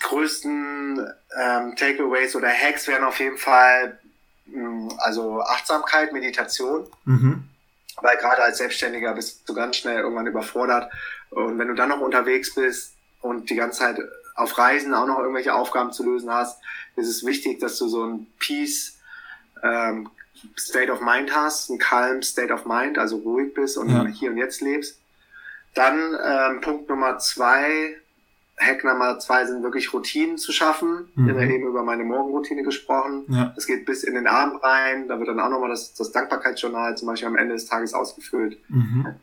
größten 0.00 0.98
ähm, 1.40 1.76
Takeaways 1.76 2.34
oder 2.34 2.48
Hacks 2.48 2.88
wären 2.88 3.04
auf 3.04 3.20
jeden 3.20 3.38
Fall 3.38 3.98
also 4.98 5.40
Achtsamkeit, 5.40 6.12
Meditation. 6.12 6.86
Mhm. 7.04 7.44
Weil 8.00 8.16
gerade 8.16 8.42
als 8.42 8.58
Selbstständiger 8.58 9.14
bist 9.14 9.48
du 9.48 9.54
ganz 9.54 9.76
schnell 9.76 10.00
irgendwann 10.00 10.26
überfordert. 10.26 10.92
Und 11.30 11.58
wenn 11.58 11.68
du 11.68 11.74
dann 11.74 11.88
noch 11.88 12.00
unterwegs 12.00 12.54
bist 12.54 12.94
und 13.20 13.50
die 13.50 13.56
ganze 13.56 13.80
Zeit 13.80 13.98
auf 14.34 14.58
Reisen 14.58 14.94
auch 14.94 15.06
noch 15.06 15.18
irgendwelche 15.18 15.54
Aufgaben 15.54 15.92
zu 15.92 16.04
lösen 16.04 16.30
hast, 16.30 16.60
ist 16.96 17.08
es 17.08 17.24
wichtig, 17.24 17.60
dass 17.60 17.78
du 17.78 17.88
so 17.88 18.04
ein 18.04 18.26
Peace 18.38 18.98
ähm, 19.62 20.10
State 20.58 20.92
of 20.92 21.00
Mind 21.00 21.34
hast, 21.34 21.70
ein 21.70 21.78
calm 21.78 22.22
State 22.22 22.52
of 22.52 22.66
Mind, 22.66 22.98
also 22.98 23.16
ruhig 23.18 23.54
bist 23.54 23.78
und 23.78 23.90
ja. 23.90 24.04
hier 24.06 24.30
und 24.30 24.36
jetzt 24.36 24.60
lebst. 24.60 24.98
Dann 25.74 26.16
ähm, 26.22 26.60
Punkt 26.60 26.88
Nummer 26.88 27.18
zwei, 27.18 27.96
Hack 28.58 28.84
Nummer 28.84 29.18
zwei 29.18 29.46
sind 29.46 29.62
wirklich 29.62 29.92
Routinen 29.92 30.38
zu 30.38 30.52
schaffen. 30.52 31.08
Mhm. 31.14 31.28
Ich 31.28 31.34
habe 31.34 31.52
eben 31.52 31.66
über 31.66 31.82
meine 31.82 32.04
Morgenroutine 32.04 32.62
gesprochen. 32.62 33.24
Ja. 33.28 33.52
Das 33.54 33.66
geht 33.66 33.84
bis 33.84 34.04
in 34.04 34.14
den 34.14 34.26
Abend 34.26 34.62
rein. 34.62 35.08
Da 35.08 35.18
wird 35.18 35.28
dann 35.28 35.40
auch 35.40 35.50
nochmal 35.50 35.70
das, 35.70 35.94
das 35.94 36.12
Dankbarkeitsjournal 36.12 36.96
zum 36.96 37.06
Beispiel 37.06 37.28
am 37.28 37.36
Ende 37.36 37.54
des 37.54 37.66
Tages 37.66 37.94
ausgefüllt. 37.94 38.58
Mhm. 38.68 39.14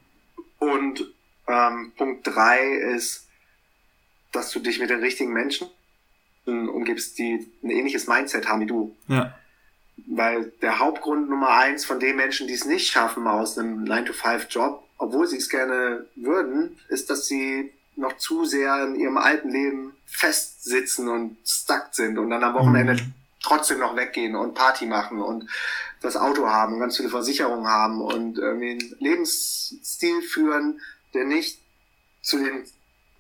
Und 0.60 1.14
ähm, 1.48 1.94
Punkt 1.98 2.28
drei 2.28 2.74
ist, 2.96 3.28
dass 4.32 4.52
du 4.52 4.60
dich 4.60 4.80
mit 4.80 4.90
den 4.90 5.00
richtigen 5.00 5.34
Menschen 5.34 5.68
umgibst, 6.46 7.18
die 7.20 7.48
ein 7.64 7.70
ähnliches 7.70 8.08
Mindset 8.08 8.48
haben 8.48 8.62
wie 8.62 8.66
du. 8.66 8.96
Ja. 9.08 9.36
Weil 10.08 10.52
der 10.62 10.80
Hauptgrund 10.80 11.30
Nummer 11.30 11.50
eins 11.50 11.86
von 11.86 12.00
den 12.00 12.16
Menschen, 12.16 12.48
die 12.48 12.54
es 12.54 12.66
nicht 12.66 12.90
schaffen 12.90 13.28
aus 13.28 13.58
einem 13.58 13.84
9-to-5-Job, 13.84 14.84
obwohl 14.98 15.28
sie 15.28 15.38
es 15.38 15.50
gerne 15.50 16.08
würden, 16.16 16.78
ist, 16.90 17.10
dass 17.10 17.28
sie 17.28 17.72
noch 17.96 18.18
zu 18.18 18.46
sehr 18.46 18.84
in 18.86 18.96
ihrem 18.96 19.18
alten 19.18 19.50
Leben 19.50 19.94
festsitzen 20.06 21.08
und 21.08 21.38
stuck 21.46 21.90
sind 21.92 22.18
und 22.18 22.30
dann 22.30 22.44
am 22.44 22.54
Wochenende 22.54 22.94
mhm. 22.94 23.14
trotzdem 23.42 23.80
noch 23.80 23.96
weggehen 23.96 24.36
und 24.36 24.56
Party 24.56 24.86
machen 24.86 25.22
und 25.22 25.50
das 26.02 26.18
Auto 26.18 26.48
haben, 26.48 26.80
ganz 26.80 26.98
viele 26.98 27.10
Versicherungen 27.10 27.68
haben 27.68 28.02
und 28.02 28.38
irgendwie 28.38 28.72
einen 28.72 28.96
Lebensstil 29.00 30.22
führen, 30.22 30.82
der 31.14 31.26
nicht 31.26 31.60
zu 32.22 32.38
den, 32.38 32.64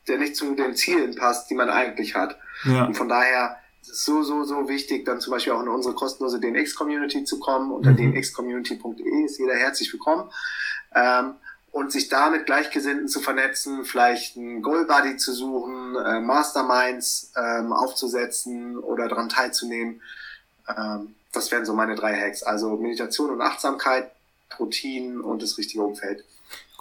der 0.07 0.17
nicht 0.17 0.35
zu 0.35 0.55
den 0.55 0.75
Zielen 0.75 1.15
passt, 1.15 1.49
die 1.49 1.55
man 1.55 1.69
eigentlich 1.69 2.15
hat. 2.15 2.37
Ja. 2.63 2.85
Und 2.85 2.95
von 2.95 3.09
daher 3.09 3.57
es 3.81 3.89
ist 3.89 4.05
so, 4.05 4.21
so, 4.21 4.43
so 4.43 4.69
wichtig, 4.69 5.05
dann 5.05 5.19
zum 5.19 5.31
Beispiel 5.31 5.53
auch 5.53 5.61
in 5.61 5.67
unsere 5.67 5.95
kostenlose 5.95 6.39
DNX-Community 6.39 7.23
zu 7.23 7.39
kommen. 7.39 7.71
Unter 7.71 7.91
mhm. 7.91 8.13
dnxcommunity.de 8.13 9.25
ist 9.25 9.39
jeder 9.39 9.55
herzlich 9.55 9.91
willkommen. 9.91 10.29
Ähm, 10.93 11.35
und 11.71 11.91
sich 11.91 12.09
da 12.09 12.29
mit 12.29 12.45
Gleichgesinnten 12.45 13.07
zu 13.07 13.21
vernetzen, 13.21 13.85
vielleicht 13.85 14.37
einen 14.37 14.61
Goal 14.61 14.85
Buddy 14.85 15.17
zu 15.17 15.33
suchen, 15.33 15.95
äh, 15.95 16.19
Masterminds 16.19 17.31
ähm, 17.37 17.71
aufzusetzen 17.71 18.77
oder 18.77 19.07
daran 19.07 19.29
teilzunehmen. 19.29 20.01
Ähm, 20.67 21.15
das 21.31 21.49
wären 21.51 21.65
so 21.65 21.73
meine 21.73 21.95
drei 21.95 22.13
Hacks. 22.13 22.43
Also 22.43 22.75
Meditation 22.75 23.29
und 23.29 23.41
Achtsamkeit, 23.41 24.11
Routinen 24.59 25.21
und 25.21 25.41
das 25.41 25.57
richtige 25.57 25.81
Umfeld. 25.83 26.25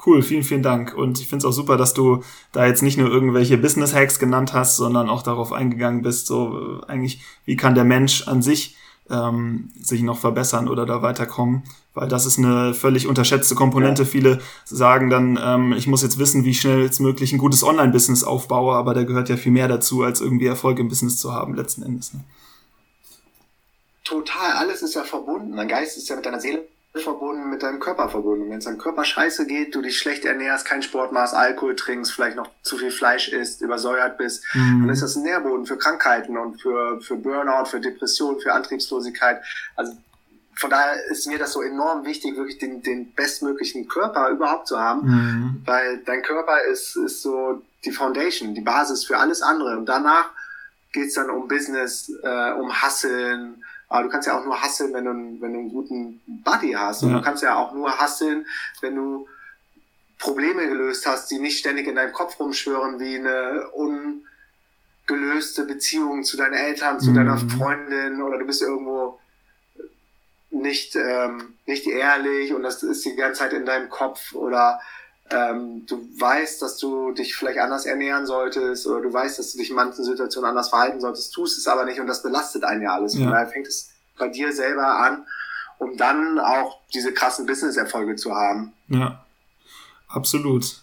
Cool, 0.04 0.22
vielen, 0.22 0.42
vielen 0.42 0.62
Dank. 0.62 0.94
Und 0.94 1.20
ich 1.20 1.28
finde 1.28 1.44
es 1.46 1.50
auch 1.50 1.56
super, 1.56 1.76
dass 1.76 1.94
du 1.94 2.24
da 2.52 2.66
jetzt 2.66 2.82
nicht 2.82 2.96
nur 2.96 3.10
irgendwelche 3.10 3.58
Business-Hacks 3.58 4.18
genannt 4.18 4.54
hast, 4.54 4.76
sondern 4.76 5.08
auch 5.08 5.22
darauf 5.22 5.52
eingegangen 5.52 6.02
bist, 6.02 6.26
so 6.26 6.80
äh, 6.82 6.86
eigentlich, 6.86 7.22
wie 7.44 7.56
kann 7.56 7.74
der 7.74 7.84
Mensch 7.84 8.26
an 8.26 8.42
sich 8.42 8.76
ähm, 9.10 9.70
sich 9.78 10.02
noch 10.02 10.18
verbessern 10.18 10.68
oder 10.68 10.86
da 10.86 11.02
weiterkommen, 11.02 11.64
weil 11.94 12.08
das 12.08 12.26
ist 12.26 12.38
eine 12.38 12.74
völlig 12.74 13.06
unterschätzte 13.06 13.54
Komponente. 13.54 14.02
Ja. 14.02 14.08
Viele 14.08 14.40
sagen 14.64 15.10
dann, 15.10 15.38
ähm, 15.42 15.72
ich 15.72 15.86
muss 15.86 16.02
jetzt 16.02 16.18
wissen, 16.18 16.44
wie 16.44 16.54
schnell 16.54 16.82
jetzt 16.82 17.00
möglich 17.00 17.32
ein 17.32 17.38
gutes 17.38 17.64
Online-Business 17.64 18.24
aufbaue, 18.24 18.74
aber 18.74 18.94
da 18.94 19.02
gehört 19.02 19.28
ja 19.28 19.36
viel 19.36 19.52
mehr 19.52 19.68
dazu, 19.68 20.02
als 20.02 20.20
irgendwie 20.20 20.46
Erfolg 20.46 20.78
im 20.78 20.88
Business 20.88 21.18
zu 21.18 21.32
haben 21.32 21.54
letzten 21.54 21.82
Endes. 21.82 22.14
Ne? 22.14 22.20
Total, 24.04 24.52
alles 24.52 24.82
ist 24.82 24.94
ja 24.94 25.04
verbunden. 25.04 25.56
Dein 25.56 25.68
Geist 25.68 25.96
ist 25.96 26.08
ja 26.08 26.16
mit 26.16 26.26
deiner 26.26 26.40
Seele 26.40 26.64
verbunden, 26.94 27.48
mit 27.50 27.62
deinem 27.62 27.78
Körper 27.78 28.08
verbunden. 28.08 28.50
Wenn 28.50 28.58
es 28.58 28.64
deinem 28.64 28.78
Körper 28.78 29.04
scheiße 29.04 29.46
geht, 29.46 29.74
du 29.74 29.82
dich 29.82 29.96
schlecht 29.98 30.24
ernährst, 30.24 30.66
kein 30.66 30.82
Sport 30.82 31.12
machst, 31.12 31.34
Alkohol 31.34 31.76
trinkst, 31.76 32.12
vielleicht 32.12 32.36
noch 32.36 32.48
zu 32.62 32.78
viel 32.78 32.90
Fleisch 32.90 33.28
isst, 33.28 33.62
übersäuert 33.62 34.18
bist, 34.18 34.44
mhm. 34.54 34.80
dann 34.80 34.88
ist 34.88 35.02
das 35.02 35.14
ein 35.14 35.22
Nährboden 35.22 35.66
für 35.66 35.78
Krankheiten 35.78 36.36
und 36.36 36.60
für, 36.60 37.00
für 37.00 37.16
Burnout, 37.16 37.66
für 37.66 37.80
Depression, 37.80 38.40
für 38.40 38.52
Antriebslosigkeit. 38.52 39.40
Also 39.76 39.92
von 40.60 40.68
daher 40.68 41.02
ist 41.06 41.26
mir 41.26 41.38
das 41.38 41.54
so 41.54 41.62
enorm 41.62 42.04
wichtig, 42.04 42.36
wirklich 42.36 42.58
den, 42.58 42.82
den 42.82 43.14
bestmöglichen 43.14 43.88
Körper 43.88 44.28
überhaupt 44.28 44.68
zu 44.68 44.78
haben, 44.78 45.06
mhm. 45.06 45.62
weil 45.64 46.02
dein 46.04 46.20
Körper 46.22 46.62
ist, 46.64 46.96
ist 46.96 47.22
so 47.22 47.62
die 47.86 47.92
Foundation, 47.92 48.54
die 48.54 48.60
Basis 48.60 49.06
für 49.06 49.16
alles 49.16 49.40
andere. 49.40 49.78
Und 49.78 49.86
danach 49.86 50.28
geht's 50.92 51.14
dann 51.14 51.30
um 51.30 51.48
Business, 51.48 52.12
äh, 52.22 52.52
um 52.52 52.70
Hasseln, 52.70 53.64
aber 53.88 54.02
du 54.04 54.10
kannst 54.10 54.28
ja 54.28 54.38
auch 54.38 54.44
nur 54.44 54.60
hasseln, 54.60 54.92
wenn 54.92 55.04
du, 55.06 55.10
wenn 55.40 55.52
du 55.54 55.58
einen 55.60 55.72
guten 55.72 56.20
Buddy 56.26 56.72
hast. 56.72 57.02
Und 57.02 57.10
ja. 57.10 57.18
du 57.18 57.24
kannst 57.24 57.42
ja 57.42 57.56
auch 57.56 57.72
nur 57.72 57.98
hasseln, 57.98 58.46
wenn 58.82 58.94
du 58.94 59.26
Probleme 60.18 60.68
gelöst 60.68 61.06
hast, 61.06 61.30
die 61.30 61.38
nicht 61.38 61.58
ständig 61.58 61.88
in 61.88 61.96
deinem 61.96 62.12
Kopf 62.12 62.38
rumschwören, 62.38 63.00
wie 63.00 63.16
eine 63.16 63.66
ungelöste 65.08 65.64
Beziehung 65.64 66.22
zu 66.22 66.36
deinen 66.36 66.52
Eltern, 66.52 67.00
zu 67.00 67.10
mhm. 67.10 67.14
deiner 67.14 67.38
Freundin 67.38 68.20
oder 68.20 68.38
du 68.38 68.44
bist 68.44 68.60
irgendwo 68.60 69.18
nicht, 70.50 70.96
ähm, 70.96 71.54
nicht 71.66 71.86
ehrlich 71.86 72.52
und 72.52 72.62
das 72.62 72.82
ist 72.82 73.04
die 73.04 73.14
ganze 73.14 73.40
Zeit 73.40 73.52
in 73.52 73.64
deinem 73.64 73.88
Kopf 73.88 74.34
oder 74.34 74.80
ähm, 75.30 75.86
du 75.86 76.08
weißt, 76.18 76.60
dass 76.60 76.76
du 76.78 77.12
dich 77.12 77.36
vielleicht 77.36 77.58
anders 77.58 77.86
ernähren 77.86 78.26
solltest 78.26 78.86
oder 78.86 79.00
du 79.00 79.12
weißt, 79.12 79.38
dass 79.38 79.52
du 79.52 79.58
dich 79.58 79.70
in 79.70 79.76
manchen 79.76 80.04
Situationen 80.04 80.50
anders 80.50 80.70
verhalten 80.70 81.00
solltest, 81.00 81.32
tust 81.32 81.56
es 81.56 81.68
aber 81.68 81.84
nicht 81.84 82.00
und 82.00 82.06
das 82.06 82.22
belastet 82.22 82.64
einen 82.64 82.82
ja 82.82 82.94
alles. 82.94 83.14
Ja. 83.14 83.22
Von 83.22 83.32
daher 83.32 83.46
fängt 83.46 83.68
es 83.68 83.90
bei 84.18 84.28
dir 84.28 84.52
selber 84.52 84.98
an, 84.98 85.26
um 85.78 85.96
dann 85.96 86.38
auch 86.40 86.80
diese 86.92 87.14
krassen 87.14 87.46
Business-Erfolge 87.46 88.16
zu 88.16 88.34
haben. 88.34 88.72
Ja, 88.88 89.24
absolut. 90.08 90.82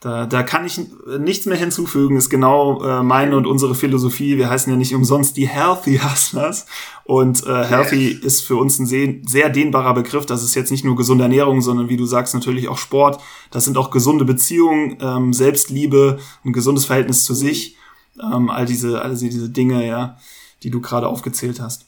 Da, 0.00 0.24
da 0.24 0.42
kann 0.42 0.64
ich 0.64 0.80
nichts 1.18 1.44
mehr 1.44 1.58
hinzufügen, 1.58 2.16
ist 2.16 2.30
genau 2.30 2.82
äh, 2.82 3.02
meine 3.02 3.36
und 3.36 3.46
unsere 3.46 3.74
Philosophie. 3.74 4.38
Wir 4.38 4.48
heißen 4.48 4.72
ja 4.72 4.78
nicht 4.78 4.94
umsonst 4.94 5.36
die 5.36 5.46
Healthy 5.46 5.98
Hustlers. 5.98 6.64
Und 7.04 7.46
äh, 7.46 7.64
Healthy 7.64 8.12
yes. 8.12 8.24
ist 8.24 8.40
für 8.40 8.56
uns 8.56 8.78
ein 8.78 8.86
sehr, 8.86 9.16
sehr 9.26 9.50
dehnbarer 9.50 9.92
Begriff. 9.92 10.24
Das 10.24 10.42
ist 10.42 10.54
jetzt 10.54 10.70
nicht 10.70 10.86
nur 10.86 10.96
gesunde 10.96 11.24
Ernährung, 11.24 11.60
sondern 11.60 11.90
wie 11.90 11.98
du 11.98 12.06
sagst, 12.06 12.32
natürlich 12.32 12.68
auch 12.68 12.78
Sport. 12.78 13.20
Das 13.50 13.66
sind 13.66 13.76
auch 13.76 13.90
gesunde 13.90 14.24
Beziehungen, 14.24 14.96
ähm, 15.02 15.34
Selbstliebe, 15.34 16.18
ein 16.46 16.54
gesundes 16.54 16.86
Verhältnis 16.86 17.24
zu 17.24 17.34
sich. 17.34 17.76
Ähm, 18.22 18.48
all 18.48 18.64
diese, 18.64 19.02
all 19.02 19.14
diese 19.14 19.50
Dinge, 19.50 19.86
ja, 19.86 20.18
die 20.62 20.70
du 20.70 20.80
gerade 20.80 21.08
aufgezählt 21.08 21.60
hast. 21.60 21.84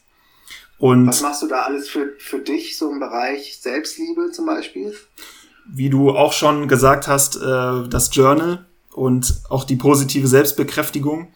Und 0.78 1.06
Was 1.06 1.22
machst 1.22 1.42
du 1.42 1.46
da 1.46 1.62
alles 1.62 1.88
für, 1.88 2.12
für 2.18 2.40
dich, 2.40 2.76
so 2.76 2.90
im 2.90 3.00
Bereich 3.00 3.58
Selbstliebe 3.58 4.32
zum 4.32 4.44
Beispiel? 4.44 4.92
Wie 5.74 5.90
du 5.90 6.10
auch 6.10 6.32
schon 6.32 6.68
gesagt 6.68 7.08
hast, 7.08 7.36
äh, 7.36 7.88
das 7.88 8.10
Journal 8.12 8.66
und 8.92 9.42
auch 9.48 9.64
die 9.64 9.76
positive 9.76 10.28
Selbstbekräftigung. 10.28 11.28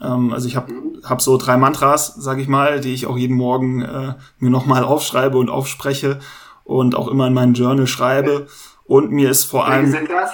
Ähm, 0.00 0.32
also 0.32 0.48
ich 0.48 0.56
habe 0.56 0.72
hab 1.04 1.20
so 1.20 1.36
drei 1.36 1.56
Mantras, 1.56 2.14
sage 2.14 2.40
ich 2.40 2.48
mal, 2.48 2.80
die 2.80 2.94
ich 2.94 3.06
auch 3.06 3.18
jeden 3.18 3.36
Morgen 3.36 3.82
äh, 3.82 4.14
mir 4.38 4.50
nochmal 4.50 4.84
aufschreibe 4.84 5.36
und 5.36 5.50
aufspreche 5.50 6.18
und 6.64 6.94
auch 6.94 7.08
immer 7.08 7.26
in 7.26 7.34
mein 7.34 7.54
Journal 7.54 7.86
schreibe. 7.86 8.46
Und 8.84 9.10
mir 9.12 9.30
ist 9.30 9.44
vor 9.44 9.66
allem. 9.66 9.92
Welche 9.92 9.98
sind 9.98 10.10
das? 10.10 10.30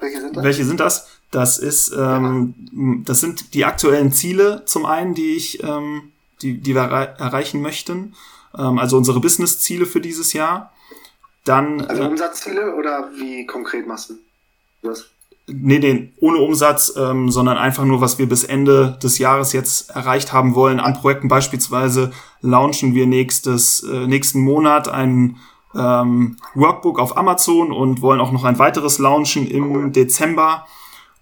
Welche 0.00 0.20
sind 0.20 0.36
das? 0.36 0.44
Welche 0.44 0.64
sind 0.64 0.80
das? 0.80 1.08
Das 1.30 1.58
ist, 1.58 1.92
ähm, 1.96 2.54
ja. 2.72 3.02
das 3.04 3.20
sind 3.20 3.52
die 3.52 3.66
aktuellen 3.66 4.12
Ziele 4.12 4.62
zum 4.64 4.86
einen, 4.86 5.14
die 5.14 5.34
ich, 5.34 5.62
ähm, 5.62 6.12
die, 6.40 6.58
die 6.58 6.74
wir 6.74 6.82
erreichen 6.82 7.60
möchten. 7.60 8.14
Ähm, 8.56 8.78
also 8.78 8.96
unsere 8.96 9.20
Business-Ziele 9.20 9.84
für 9.84 10.00
dieses 10.00 10.32
Jahr. 10.32 10.72
Dann, 11.46 11.80
also 11.82 12.02
äh, 12.02 12.06
Umsatzziele 12.06 12.74
oder 12.74 13.08
wie 13.18 13.46
konkret 13.46 13.86
machst 13.86 14.10
du 14.10 14.14
das? 14.82 15.06
Nee, 15.48 15.78
nee, 15.78 16.12
ohne 16.18 16.38
Umsatz, 16.38 16.92
ähm, 16.96 17.30
sondern 17.30 17.56
einfach 17.56 17.84
nur, 17.84 18.00
was 18.00 18.18
wir 18.18 18.28
bis 18.28 18.42
Ende 18.42 18.98
des 19.00 19.18
Jahres 19.18 19.52
jetzt 19.52 19.90
erreicht 19.90 20.32
haben 20.32 20.56
wollen. 20.56 20.80
An 20.80 20.94
Projekten 20.94 21.28
beispielsweise 21.28 22.10
launchen 22.40 22.94
wir 22.94 23.06
nächstes, 23.06 23.84
äh, 23.84 24.08
nächsten 24.08 24.40
Monat 24.40 24.88
ein 24.88 25.36
ähm, 25.72 26.36
Workbook 26.54 26.98
auf 26.98 27.16
Amazon 27.16 27.70
und 27.70 28.02
wollen 28.02 28.20
auch 28.20 28.32
noch 28.32 28.42
ein 28.42 28.58
weiteres 28.58 28.98
launchen 28.98 29.46
im 29.46 29.70
cool. 29.70 29.90
Dezember. 29.90 30.66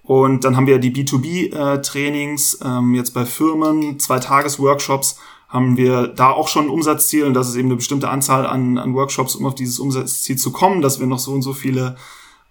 Und 0.02 0.44
dann 0.44 0.56
haben 0.56 0.66
wir 0.66 0.78
die 0.78 0.92
B2B-Trainings 0.92 2.62
äh, 2.62 2.68
ähm, 2.68 2.94
jetzt 2.94 3.12
bei 3.12 3.26
Firmen, 3.26 3.98
zwei 3.98 4.20
Tages-Workshops 4.20 5.18
haben 5.54 5.76
wir 5.76 6.08
da 6.08 6.30
auch 6.30 6.48
schon 6.48 6.66
ein 6.66 6.70
Umsatzziel 6.70 7.24
und 7.24 7.34
das 7.34 7.48
ist 7.48 7.54
eben 7.54 7.68
eine 7.68 7.76
bestimmte 7.76 8.08
Anzahl 8.08 8.44
an, 8.44 8.76
an 8.76 8.92
Workshops, 8.94 9.36
um 9.36 9.46
auf 9.46 9.54
dieses 9.54 9.78
Umsatzziel 9.78 10.36
zu 10.36 10.50
kommen, 10.50 10.82
dass 10.82 10.98
wir 10.98 11.06
noch 11.06 11.20
so 11.20 11.32
und 11.32 11.42
so 11.42 11.52
viele 11.52 11.96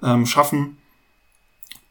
ähm, 0.01 0.25
schaffen. 0.25 0.77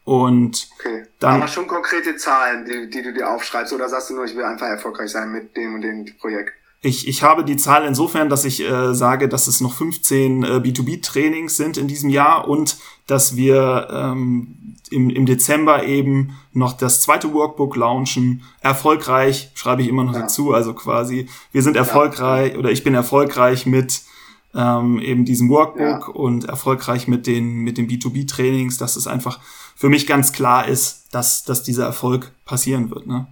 Und 0.05 0.69
okay. 0.79 1.03
dann. 1.19 1.35
Aber 1.35 1.47
schon 1.47 1.67
konkrete 1.67 2.17
Zahlen, 2.17 2.65
die, 2.65 2.89
die 2.89 3.03
du 3.03 3.13
dir 3.13 3.29
aufschreibst, 3.29 3.71
oder 3.73 3.87
sagst 3.87 4.09
du 4.09 4.15
nur, 4.15 4.25
ich 4.25 4.35
will 4.35 4.43
einfach 4.43 4.65
erfolgreich 4.65 5.11
sein 5.11 5.31
mit 5.31 5.55
dem 5.55 5.75
und 5.75 5.81
dem 5.81 6.05
Projekt? 6.17 6.53
Ich, 6.85 7.07
ich 7.07 7.23
habe 7.23 7.45
die 7.45 7.55
Zahl 7.55 7.85
insofern, 7.85 8.29
dass 8.29 8.43
ich 8.43 8.59
äh, 8.61 8.93
sage, 8.93 9.29
dass 9.29 9.47
es 9.47 9.61
noch 9.61 9.73
15 9.73 10.43
äh, 10.43 10.47
B2B-Trainings 10.57 11.55
sind 11.55 11.77
in 11.77 11.87
diesem 11.87 12.09
Jahr 12.09 12.49
und 12.49 12.77
dass 13.07 13.37
wir 13.37 13.87
ähm, 13.89 14.75
im, 14.91 15.09
im 15.09 15.25
Dezember 15.25 15.85
eben 15.85 16.37
noch 16.51 16.73
das 16.73 16.99
zweite 16.99 17.33
Workbook 17.33 17.77
launchen. 17.77 18.43
Erfolgreich 18.59 19.51
schreibe 19.53 19.81
ich 19.81 19.87
immer 19.87 20.03
noch 20.03 20.13
ja. 20.13 20.23
dazu, 20.23 20.53
also 20.53 20.73
quasi 20.73 21.29
wir 21.53 21.63
sind 21.63 21.77
erfolgreich 21.77 22.51
ja. 22.51 22.59
oder 22.59 22.69
ich 22.69 22.83
bin 22.83 22.95
erfolgreich 22.95 23.65
mit 23.65 24.01
ähm, 24.53 24.99
eben 24.99 25.23
diesem 25.23 25.49
Workbook 25.49 26.07
ja. 26.09 26.13
und 26.13 26.43
erfolgreich 26.49 27.07
mit 27.07 27.27
den 27.27 27.59
mit 27.59 27.77
den 27.77 27.87
B2B-Trainings, 27.87 28.77
dass 28.77 28.97
es 28.97 29.07
einfach 29.07 29.39
für 29.73 29.87
mich 29.87 30.05
ganz 30.05 30.33
klar 30.33 30.67
ist, 30.67 31.07
dass 31.13 31.45
dass 31.45 31.63
dieser 31.63 31.85
Erfolg 31.85 32.33
passieren 32.43 32.91
wird. 32.91 33.07
Ne? 33.07 33.25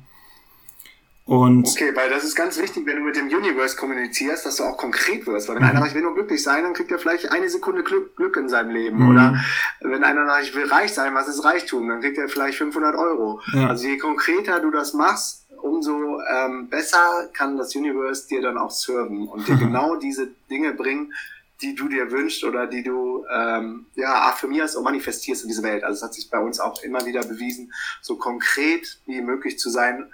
Und 1.32 1.66
okay, 1.66 1.96
weil 1.96 2.10
das 2.10 2.26
ist 2.26 2.36
ganz 2.36 2.58
wichtig, 2.58 2.86
wenn 2.86 2.98
du 2.98 3.04
mit 3.04 3.16
dem 3.16 3.28
Universe 3.28 3.78
kommunizierst, 3.78 4.46
dass 4.46 4.58
du 4.58 4.64
auch 4.64 4.76
konkret 4.76 5.26
wirst. 5.28 5.48
Weil 5.48 5.56
wenn 5.56 5.64
mhm. 5.64 5.70
einer 5.70 5.80
sagt, 5.80 5.92
ich 5.92 5.96
will 5.96 6.02
nur 6.02 6.14
glücklich 6.14 6.44
sein, 6.44 6.64
dann 6.64 6.74
kriegt 6.74 6.92
er 6.92 7.00
vielleicht 7.00 7.32
eine 7.32 7.50
Sekunde 7.50 7.84
Glück, 7.84 8.18
Glück 8.18 8.36
in 8.36 8.50
seinem 8.50 8.72
Leben. 8.72 8.98
Mhm. 8.98 9.12
Oder 9.12 9.42
wenn 9.80 10.04
einer 10.04 10.26
sagt, 10.26 10.44
ich 10.44 10.56
will 10.56 10.66
reich 10.66 10.94
sein, 10.94 11.16
was 11.16 11.30
ist 11.30 11.46
Reichtum? 11.46 11.88
Dann 11.88 12.02
kriegt 12.02 12.18
er 12.18 12.28
vielleicht 12.28 12.58
500 12.58 12.96
Euro. 12.96 13.40
Ja. 13.54 13.68
Also 13.68 13.88
je 13.88 13.98
konkreter 13.98 14.60
du 14.60 14.72
das 14.72 14.94
machst, 14.94 15.46
umso 15.62 16.20
ähm, 16.20 16.68
besser 16.68 17.30
kann 17.32 17.56
das 17.56 17.74
Universe 17.78 18.28
dir 18.28 18.42
dann 18.42 18.58
auch 18.58 18.72
serven 18.72 19.30
und 19.30 19.48
dir 19.48 19.56
genau 19.58 19.96
diese 19.96 20.32
Dinge 20.50 20.74
bringen, 20.74 21.14
die 21.62 21.76
du 21.76 21.88
dir 21.88 22.12
wünschst 22.12 22.44
oder 22.44 22.68
die 22.68 22.84
du 22.84 23.24
ähm, 23.34 23.86
ja 23.96 24.28
affirmierst 24.28 24.76
und 24.76 24.84
manifestierst 24.84 25.44
in 25.44 25.48
diese 25.48 25.64
Welt. 25.64 25.86
Also 25.86 26.00
es 26.00 26.04
hat 26.04 26.14
sich 26.14 26.30
bei 26.30 26.40
uns 26.40 26.60
auch 26.60 26.84
immer 26.84 27.06
wieder 27.06 27.22
bewiesen, 27.22 27.72
so 28.02 28.18
konkret 28.18 29.00
wie 29.06 29.22
möglich 29.22 29.58
zu 29.58 29.70
sein 29.70 30.12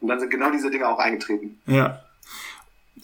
und 0.00 0.08
dann 0.08 0.20
sind 0.20 0.30
genau 0.30 0.50
diese 0.50 0.70
Dinge 0.70 0.88
auch 0.88 0.98
eingetreten. 0.98 1.58
Ja. 1.66 2.00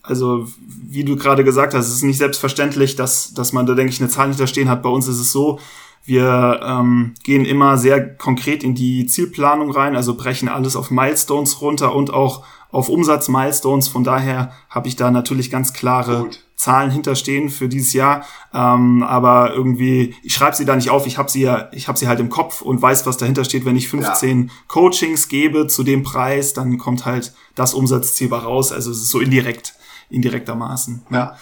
Also, 0.02 0.46
wie 0.66 1.04
du 1.04 1.16
gerade 1.16 1.44
gesagt 1.44 1.72
hast, 1.72 1.86
es 1.88 1.94
ist 1.94 2.02
nicht 2.02 2.18
selbstverständlich, 2.18 2.94
dass, 2.94 3.32
dass 3.32 3.52
man 3.52 3.64
da, 3.64 3.74
denke 3.74 3.92
ich, 3.92 4.00
eine 4.00 4.10
Zahl 4.10 4.28
hinterstehen 4.28 4.68
hat. 4.68 4.82
Bei 4.82 4.90
uns 4.90 5.08
ist 5.08 5.18
es 5.18 5.32
so, 5.32 5.58
Wir 6.06 6.60
ähm, 6.62 7.14
gehen 7.22 7.46
immer 7.46 7.78
sehr 7.78 8.14
konkret 8.16 8.62
in 8.62 8.74
die 8.74 9.06
Zielplanung 9.06 9.70
rein, 9.70 9.96
also 9.96 10.14
brechen 10.14 10.48
alles 10.48 10.76
auf 10.76 10.90
Milestones 10.90 11.62
runter 11.62 11.94
und 11.94 12.12
auch 12.12 12.44
auf 12.70 12.90
Umsatz-Milestones. 12.90 13.88
Von 13.88 14.04
daher 14.04 14.52
habe 14.68 14.88
ich 14.88 14.96
da 14.96 15.10
natürlich 15.10 15.50
ganz 15.50 15.72
klare 15.72 16.24
Gut. 16.24 16.43
Zahlen 16.56 16.90
hinterstehen 16.90 17.50
für 17.50 17.68
dieses 17.68 17.92
Jahr. 17.92 18.24
Ähm, 18.52 19.02
aber 19.02 19.52
irgendwie, 19.54 20.14
ich 20.22 20.34
schreibe 20.34 20.56
sie 20.56 20.64
da 20.64 20.76
nicht 20.76 20.90
auf, 20.90 21.06
ich 21.06 21.18
habe 21.18 21.30
sie 21.30 21.42
ja, 21.42 21.68
ich 21.72 21.88
habe 21.88 21.98
sie 21.98 22.08
halt 22.08 22.20
im 22.20 22.30
Kopf 22.30 22.62
und 22.62 22.80
weiß, 22.80 23.06
was 23.06 23.16
dahinter 23.16 23.44
steht. 23.44 23.64
Wenn 23.64 23.76
ich 23.76 23.88
15 23.88 24.44
ja. 24.44 24.48
Coachings 24.68 25.28
gebe 25.28 25.66
zu 25.66 25.82
dem 25.82 26.02
Preis, 26.02 26.52
dann 26.52 26.78
kommt 26.78 27.04
halt 27.04 27.34
das 27.54 27.74
Umsatzziel 27.74 28.32
raus. 28.32 28.72
Also 28.72 28.90
es 28.90 28.98
ist 28.98 29.10
so 29.10 29.20
indirekt, 29.20 29.74
indirektermaßen. 30.10 31.02
Ja. 31.10 31.36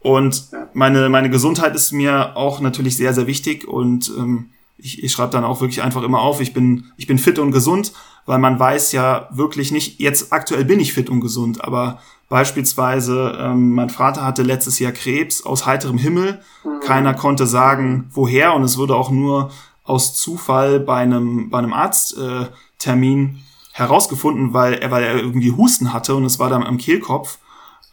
Und 0.00 0.50
ja. 0.52 0.68
meine, 0.74 1.08
meine 1.08 1.30
Gesundheit 1.30 1.74
ist 1.74 1.92
mir 1.92 2.36
auch 2.36 2.60
natürlich 2.60 2.96
sehr, 2.96 3.14
sehr 3.14 3.26
wichtig 3.26 3.66
und 3.66 4.12
ähm, 4.16 4.50
ich, 4.78 5.02
ich 5.02 5.12
schreibe 5.12 5.32
dann 5.32 5.44
auch 5.44 5.60
wirklich 5.60 5.82
einfach 5.82 6.02
immer 6.02 6.20
auf, 6.20 6.40
ich 6.40 6.52
bin, 6.52 6.92
ich 6.96 7.06
bin 7.06 7.18
fit 7.18 7.38
und 7.38 7.50
gesund, 7.50 7.92
weil 8.26 8.38
man 8.38 8.58
weiß 8.58 8.92
ja 8.92 9.28
wirklich 9.32 9.72
nicht, 9.72 10.00
jetzt 10.00 10.32
aktuell 10.32 10.64
bin 10.64 10.80
ich 10.80 10.92
fit 10.92 11.08
und 11.08 11.20
gesund, 11.20 11.64
aber 11.64 12.00
beispielsweise 12.28 13.38
ähm, 13.40 13.74
mein 13.74 13.90
Vater 13.90 14.24
hatte 14.24 14.42
letztes 14.42 14.78
Jahr 14.78 14.92
Krebs 14.92 15.44
aus 15.44 15.66
heiterem 15.66 15.98
Himmel, 15.98 16.40
mhm. 16.64 16.80
keiner 16.80 17.14
konnte 17.14 17.46
sagen, 17.46 18.08
woher 18.12 18.54
und 18.54 18.62
es 18.62 18.78
wurde 18.78 18.96
auch 18.96 19.10
nur 19.10 19.50
aus 19.84 20.16
Zufall 20.16 20.80
bei 20.80 20.96
einem, 20.96 21.50
bei 21.50 21.58
einem 21.58 21.72
Arzttermin 21.72 23.24
äh, 23.26 23.38
herausgefunden, 23.72 24.52
weil 24.52 24.74
er, 24.74 24.90
weil 24.90 25.04
er 25.04 25.16
irgendwie 25.16 25.52
Husten 25.52 25.92
hatte 25.92 26.14
und 26.16 26.24
es 26.24 26.38
war 26.38 26.50
dann 26.50 26.64
am 26.64 26.78
Kehlkopf. 26.78 27.38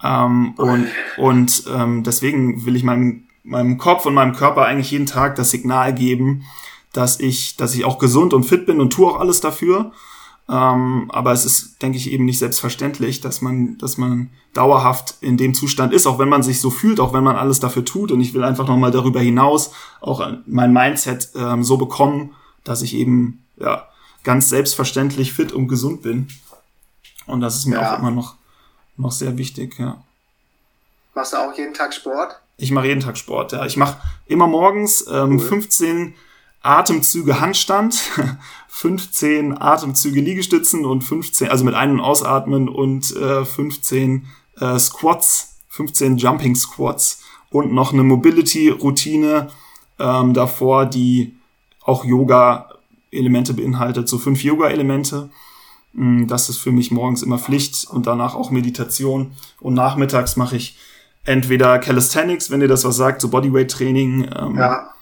Ähm, 0.04 0.54
und 0.58 0.88
und 1.18 1.64
ähm, 1.74 2.04
deswegen 2.04 2.66
will 2.66 2.76
ich 2.76 2.84
meinem, 2.84 3.26
meinem 3.44 3.78
Kopf 3.78 4.06
und 4.06 4.14
meinem 4.14 4.34
Körper 4.34 4.66
eigentlich 4.66 4.92
jeden 4.92 5.06
Tag 5.06 5.36
das 5.36 5.52
Signal 5.52 5.94
geben, 5.94 6.44
dass 6.94 7.20
ich, 7.20 7.58
dass 7.58 7.76
ich 7.76 7.86
auch 7.86 8.00
gesund 8.00 8.34
und 8.34 8.44
fit 8.46 8.66
bin 8.66 8.80
und 8.80 8.92
tue 8.92 9.08
auch 9.08 9.20
alles 9.20 9.42
dafür. 9.42 9.92
Ähm, 10.50 11.10
aber 11.10 11.32
es 11.32 11.46
ist, 11.46 11.82
denke 11.82 11.98
ich, 11.98 12.12
eben 12.12 12.26
nicht 12.26 12.40
selbstverständlich, 12.40 13.22
dass 13.22 13.42
man, 13.42 13.78
dass 13.78 13.98
man 13.98 14.30
dauerhaft 14.54 15.16
in 15.22 15.38
dem 15.38 15.54
Zustand 15.54 15.94
ist, 15.94 16.06
auch 16.06 16.20
wenn 16.20 16.30
man 16.30 16.44
sich 16.44 16.60
so 16.60 16.70
fühlt, 16.70 17.00
auch 17.00 17.14
wenn 17.14 17.24
man 17.24 17.38
alles 17.38 17.60
dafür 17.60 17.86
tut. 17.86 18.12
Und 18.12 18.22
ich 18.22 18.34
will 18.34 18.44
einfach 18.44 18.68
nochmal 18.68 18.92
darüber 18.92 19.22
hinaus 19.22 19.72
auch 20.02 20.26
mein 20.46 20.74
Mindset 20.74 21.30
ähm, 21.36 21.64
so 21.64 21.78
bekommen, 21.78 22.36
dass 22.64 22.82
ich 22.82 22.96
eben 22.96 23.44
ja 23.58 23.88
ganz 24.24 24.50
selbstverständlich 24.50 25.34
fit 25.34 25.52
und 25.52 25.68
gesund 25.68 26.02
bin. 26.02 26.28
Und 27.26 27.42
das 27.42 27.56
ist 27.56 27.66
mir 27.66 27.80
ja. 27.80 27.94
auch 27.94 28.00
immer 28.00 28.12
noch, 28.12 28.36
noch 28.98 29.12
sehr 29.12 29.38
wichtig, 29.38 29.80
ja. 29.80 30.04
Machst 31.16 31.34
du 31.34 31.38
auch 31.38 31.56
jeden 31.58 31.74
Tag 31.74 31.94
Sport? 31.94 32.40
Ich 32.58 32.72
mache 32.72 32.88
jeden 32.88 33.02
Tag 33.02 33.18
Sport, 33.18 33.52
ja. 33.52 33.66
Ich 33.66 33.78
mache 33.78 33.98
immer 34.26 34.48
morgens 34.48 35.06
ähm, 35.08 35.34
cool. 35.34 35.40
15 35.40 36.16
Atemzüge 36.64 37.42
Handstand, 37.42 37.96
15 38.70 39.62
Atemzüge 39.62 40.22
Liegestützen 40.22 40.86
und 40.86 41.04
15, 41.04 41.50
also 41.50 41.64
mit 41.66 41.76
Ein- 41.76 41.92
und 41.92 42.00
Ausatmen 42.00 42.70
und 42.70 43.16
äh, 43.16 43.46
15 43.46 44.26
äh, 44.60 44.80
Squats, 44.80 45.60
15 45.68 46.18
Jumping 46.18 46.56
Squats 46.56 47.22
und 47.50 47.74
noch 47.74 47.94
eine 47.94 48.04
Mobility-Routine 48.04 49.50
ähm, 50.00 50.34
davor, 50.34 50.86
die 50.86 51.36
auch 51.84 52.06
Yoga-Elemente 52.06 53.54
beinhaltet, 53.54 54.08
so 54.08 54.18
fünf 54.18 54.42
Yoga-Elemente. 54.44 55.30
Mm, 55.92 56.28
das 56.28 56.50
ist 56.50 56.58
für 56.58 56.72
mich 56.72 56.92
morgens 56.92 57.24
immer 57.24 57.38
Pflicht 57.38 57.86
und 57.90 58.08
danach 58.08 58.36
auch 58.36 58.52
Meditation. 58.52 59.34
Und 59.60 59.74
nachmittags 59.74 60.38
mache 60.38 60.56
ich 60.56 60.78
entweder 61.26 61.78
Calisthenics, 61.80 62.50
wenn 62.52 62.62
ihr 62.62 62.70
das 62.70 62.86
was 62.86 62.96
sagt, 62.96 63.22
so 63.22 63.28
Bodyweight-Training. 63.28 64.30
Ähm, 64.34 64.58
ja 64.58 64.94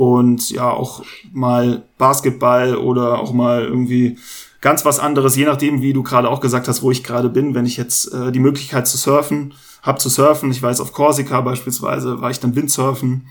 und 0.00 0.48
ja 0.48 0.70
auch 0.70 1.04
mal 1.30 1.82
Basketball 1.98 2.74
oder 2.74 3.18
auch 3.18 3.34
mal 3.34 3.64
irgendwie 3.64 4.16
ganz 4.62 4.86
was 4.86 4.98
anderes, 4.98 5.36
je 5.36 5.44
nachdem, 5.44 5.82
wie 5.82 5.92
du 5.92 6.02
gerade 6.02 6.30
auch 6.30 6.40
gesagt 6.40 6.68
hast, 6.68 6.80
wo 6.80 6.90
ich 6.90 7.04
gerade 7.04 7.28
bin. 7.28 7.54
Wenn 7.54 7.66
ich 7.66 7.76
jetzt 7.76 8.10
äh, 8.14 8.32
die 8.32 8.38
Möglichkeit 8.38 8.88
zu 8.88 8.96
surfen, 8.96 9.52
hab 9.82 10.00
zu 10.00 10.08
surfen, 10.08 10.50
ich 10.50 10.62
weiß 10.62 10.80
auf 10.80 10.94
Korsika 10.94 11.42
beispielsweise, 11.42 12.22
war 12.22 12.30
ich 12.30 12.40
dann 12.40 12.56
Windsurfen 12.56 13.26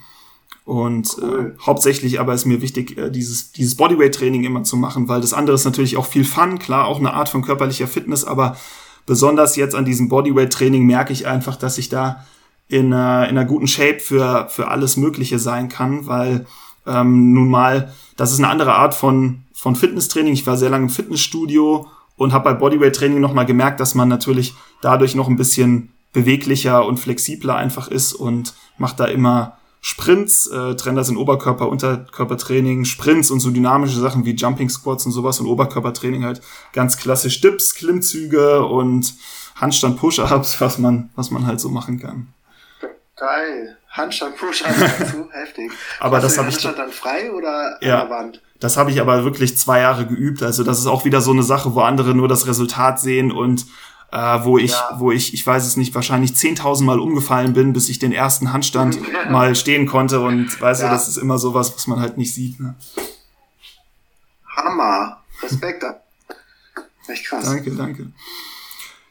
und 0.64 1.18
äh, 1.18 1.26
cool. 1.26 1.56
äh, 1.58 1.62
hauptsächlich 1.66 2.20
aber 2.20 2.36
ist 2.36 2.46
mir 2.46 2.62
wichtig, 2.62 3.00
äh, 3.00 3.10
dieses, 3.10 3.52
dieses 3.52 3.74
Bodyweight-Training 3.74 4.44
immer 4.44 4.62
zu 4.62 4.78
machen, 4.78 5.08
weil 5.08 5.22
das 5.22 5.34
andere 5.34 5.56
ist 5.56 5.66
natürlich 5.66 5.98
auch 5.98 6.06
viel 6.06 6.24
Fun, 6.24 6.60
klar, 6.60 6.86
auch 6.86 7.00
eine 7.00 7.16
Art 7.16 7.30
von 7.30 7.42
körperlicher 7.42 7.88
Fitness, 7.88 8.26
aber 8.26 8.58
besonders 9.08 9.56
jetzt 9.56 9.74
an 9.74 9.86
diesem 9.86 10.08
Bodyweight-Training 10.08 10.86
merke 10.86 11.14
ich 11.14 11.26
einfach, 11.26 11.56
dass 11.56 11.80
ich 11.80 11.90
da 11.90 12.28
in, 12.70 12.92
äh, 12.92 13.24
in 13.24 13.38
einer 13.38 13.46
guten 13.46 13.68
Shape 13.68 14.00
für, 14.00 14.48
für 14.50 14.70
alles 14.70 14.96
Mögliche 14.96 15.40
sein 15.40 15.68
kann, 15.68 16.06
weil 16.06 16.46
ähm, 16.90 17.34
nun 17.34 17.50
mal, 17.50 17.94
das 18.18 18.32
ist 18.32 18.40
eine 18.40 18.50
andere 18.50 18.76
Art 18.76 18.94
von, 18.94 19.44
von 19.54 19.76
Fitnesstraining. 19.76 20.34
Ich 20.34 20.48
war 20.48 20.58
sehr 20.58 20.70
lange 20.70 20.86
im 20.86 20.90
Fitnessstudio 20.90 21.88
und 22.18 22.34
habe 22.34 22.46
bei 22.46 22.54
Bodyweight-Training 22.54 23.20
nochmal 23.20 23.46
gemerkt, 23.46 23.80
dass 23.80 23.96
man 23.96 24.10
natürlich 24.10 24.54
dadurch 24.82 25.16
noch 25.16 25.28
ein 25.28 25.38
bisschen 25.38 25.94
beweglicher 26.12 26.86
und 26.86 27.00
flexibler 27.00 27.56
einfach 27.56 27.88
ist 27.88 28.14
und 28.14 28.54
macht 28.78 29.00
da 29.00 29.06
immer 29.06 29.58
Sprints, 29.82 30.48
äh, 30.48 30.76
trenne 30.76 30.98
das 30.98 31.10
in 31.10 31.18
Oberkörper, 31.18 31.70
Unterkörpertraining, 31.70 32.84
Sprints 32.84 33.32
und 33.32 33.40
so 33.40 33.50
dynamische 33.50 34.00
Sachen 34.00 34.26
wie 34.26 34.36
Jumping 34.36 34.70
Squats 34.70 35.06
und 35.06 35.14
sowas 35.14 35.40
und 35.40 35.48
Oberkörpertraining 35.48 36.26
halt 36.26 36.42
ganz 36.74 36.98
klassisch 36.98 37.40
Dips, 37.40 37.76
Klimmzüge 37.76 38.66
und 38.66 39.14
Handstand 39.56 39.98
Push-Ups, 39.98 40.60
was 40.60 40.80
man, 40.80 41.10
was 41.16 41.32
man 41.32 41.46
halt 41.46 41.62
so 41.62 41.70
machen 41.70 42.00
kann. 42.00 42.28
Geil. 43.20 43.78
Handstand 43.90 44.38
Push-Up 44.38 44.74
dazu, 45.00 45.30
heftig. 45.32 45.72
Aber 46.00 46.20
das 46.20 46.38
habe 46.38 46.50
ich 46.50 46.58
dann 46.58 46.92
frei 46.92 47.32
oder 47.32 47.78
ja, 47.82 48.02
an 48.02 48.08
der 48.08 48.18
Wand? 48.18 48.42
Das 48.60 48.78
habe 48.78 48.92
ich 48.92 49.02
aber 49.02 49.24
wirklich 49.24 49.58
zwei 49.58 49.82
Jahre 49.82 50.06
geübt. 50.06 50.44
Also 50.44 50.64
das 50.64 50.80
ist 50.80 50.86
auch 50.86 51.06
wieder 51.06 51.22
so 51.22 51.32
eine 51.32 51.44
Sache, 51.44 51.74
wo 51.76 51.82
andere 51.82 52.14
nur 52.14 52.28
das 52.28 52.48
Resultat 52.48 53.00
sehen 53.00 53.32
und 53.32 53.66
äh, 54.12 54.40
wo 54.44 54.58
ich, 54.58 54.72
ja. 54.72 54.96
wo 54.98 55.12
ich, 55.12 55.34
ich 55.34 55.46
weiß 55.46 55.66
es 55.66 55.76
nicht, 55.76 55.96
wahrscheinlich 55.96 56.32
10.000 56.32 56.84
Mal 56.84 57.00
umgefallen 57.00 57.54
bin, 57.54 57.74
bis 57.74 57.90
ich 57.90 58.00
den 58.00 58.12
ersten 58.12 58.54
Handstand 58.54 59.00
mal 59.30 59.56
stehen 59.56 59.86
konnte. 59.86 60.22
Und 60.22 60.60
weißt 60.62 60.82
ja. 60.82 60.88
du, 60.88 60.94
das 60.94 61.08
ist 61.08 61.18
immer 61.18 61.38
sowas, 61.38 61.74
was 61.76 61.88
man 61.88 62.00
halt 62.00 62.18
nicht 62.18 62.34
sieht. 62.34 62.60
Ne? 62.60 62.76
Hammer. 64.56 65.18
Respekt. 65.42 65.84
Echt 67.08 67.26
krass. 67.26 67.46
Danke, 67.46 67.72
danke. 67.72 68.12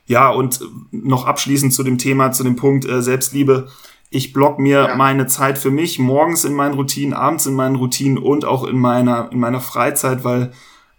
Ja, 0.06 0.30
und 0.30 0.60
noch 0.90 1.26
abschließend 1.26 1.74
zu 1.74 1.82
dem 1.82 1.98
Thema, 1.98 2.32
zu 2.32 2.42
dem 2.42 2.56
Punkt 2.56 2.86
äh, 2.86 3.02
Selbstliebe 3.02 3.68
ich 4.10 4.32
block 4.32 4.58
mir 4.58 4.88
ja. 4.88 4.96
meine 4.96 5.26
Zeit 5.26 5.58
für 5.58 5.70
mich 5.70 5.98
morgens 5.98 6.44
in 6.44 6.54
meinen 6.54 6.74
Routinen, 6.74 7.14
abends 7.14 7.46
in 7.46 7.54
meinen 7.54 7.76
Routinen 7.76 8.18
und 8.18 8.44
auch 8.44 8.64
in 8.64 8.78
meiner, 8.78 9.30
in 9.32 9.38
meiner 9.38 9.60
Freizeit, 9.60 10.24
weil 10.24 10.52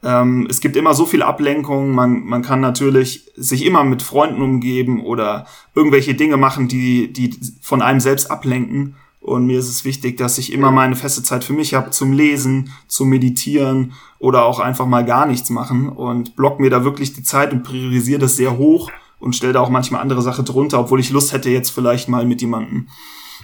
ähm, 0.03 0.47
es 0.49 0.61
gibt 0.61 0.75
immer 0.75 0.93
so 0.93 1.05
viel 1.05 1.23
Ablenkung. 1.23 1.91
Man, 1.91 2.23
man 2.25 2.41
kann 2.41 2.61
natürlich 2.61 3.31
sich 3.35 3.65
immer 3.65 3.83
mit 3.83 4.01
Freunden 4.01 4.41
umgeben 4.41 5.03
oder 5.03 5.47
irgendwelche 5.75 6.13
Dinge 6.13 6.37
machen, 6.37 6.67
die, 6.67 7.11
die 7.11 7.35
von 7.61 7.81
einem 7.81 7.99
selbst 7.99 8.29
ablenken. 8.29 8.95
Und 9.21 9.47
mir 9.47 9.59
ist 9.59 9.69
es 9.69 9.83
wichtig, 9.83 10.15
dass 10.17 10.37
ich 10.37 10.53
immer 10.53 10.71
meine 10.71 10.95
feste 10.95 11.23
Zeit 11.23 11.43
für 11.43 11.53
mich 11.53 11.73
habe 11.73 11.89
zum 11.89 12.13
Lesen, 12.13 12.71
zum 12.87 13.09
Meditieren 13.09 13.93
oder 14.17 14.45
auch 14.45 14.59
einfach 14.59 14.85
mal 14.85 15.03
gar 15.03 15.25
nichts 15.25 15.49
machen 15.49 15.89
und 15.89 16.35
block 16.37 16.59
mir 16.59 16.69
da 16.69 16.85
wirklich 16.85 17.13
die 17.13 17.23
Zeit 17.23 17.51
und 17.51 17.63
priorisiere 17.63 18.19
das 18.19 18.37
sehr 18.37 18.57
hoch 18.57 18.89
und 19.19 19.35
stelle 19.35 19.53
da 19.53 19.59
auch 19.61 19.69
manchmal 19.69 20.01
andere 20.01 20.21
Sachen 20.21 20.45
drunter, 20.45 20.79
obwohl 20.79 20.99
ich 20.99 21.09
Lust 21.09 21.33
hätte, 21.33 21.49
jetzt 21.49 21.69
vielleicht 21.69 22.09
mal 22.09 22.25
mit 22.25 22.41
jemandem 22.41 22.87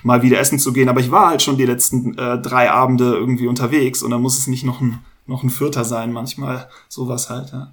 mal 0.04 0.22
wieder 0.22 0.40
essen 0.40 0.60
zu 0.60 0.74
gehen. 0.74 0.90
Aber 0.90 1.00
ich 1.00 1.12
war 1.12 1.30
halt 1.30 1.42
schon 1.42 1.58
die 1.58 1.66
letzten 1.66 2.18
äh, 2.18 2.40
drei 2.40 2.72
Abende 2.72 3.16
irgendwie 3.16 3.48
unterwegs 3.48 4.04
und 4.04 4.12
dann 4.12 4.22
muss 4.22 4.38
es 4.38 4.48
nicht 4.48 4.64
noch 4.64 4.82
ein, 4.82 5.00
noch 5.26 5.44
ein 5.44 5.50
Vierter 5.50 5.84
sein, 5.84 6.12
manchmal 6.12 6.70
sowas 6.88 7.30
halt, 7.30 7.52
ja. 7.52 7.72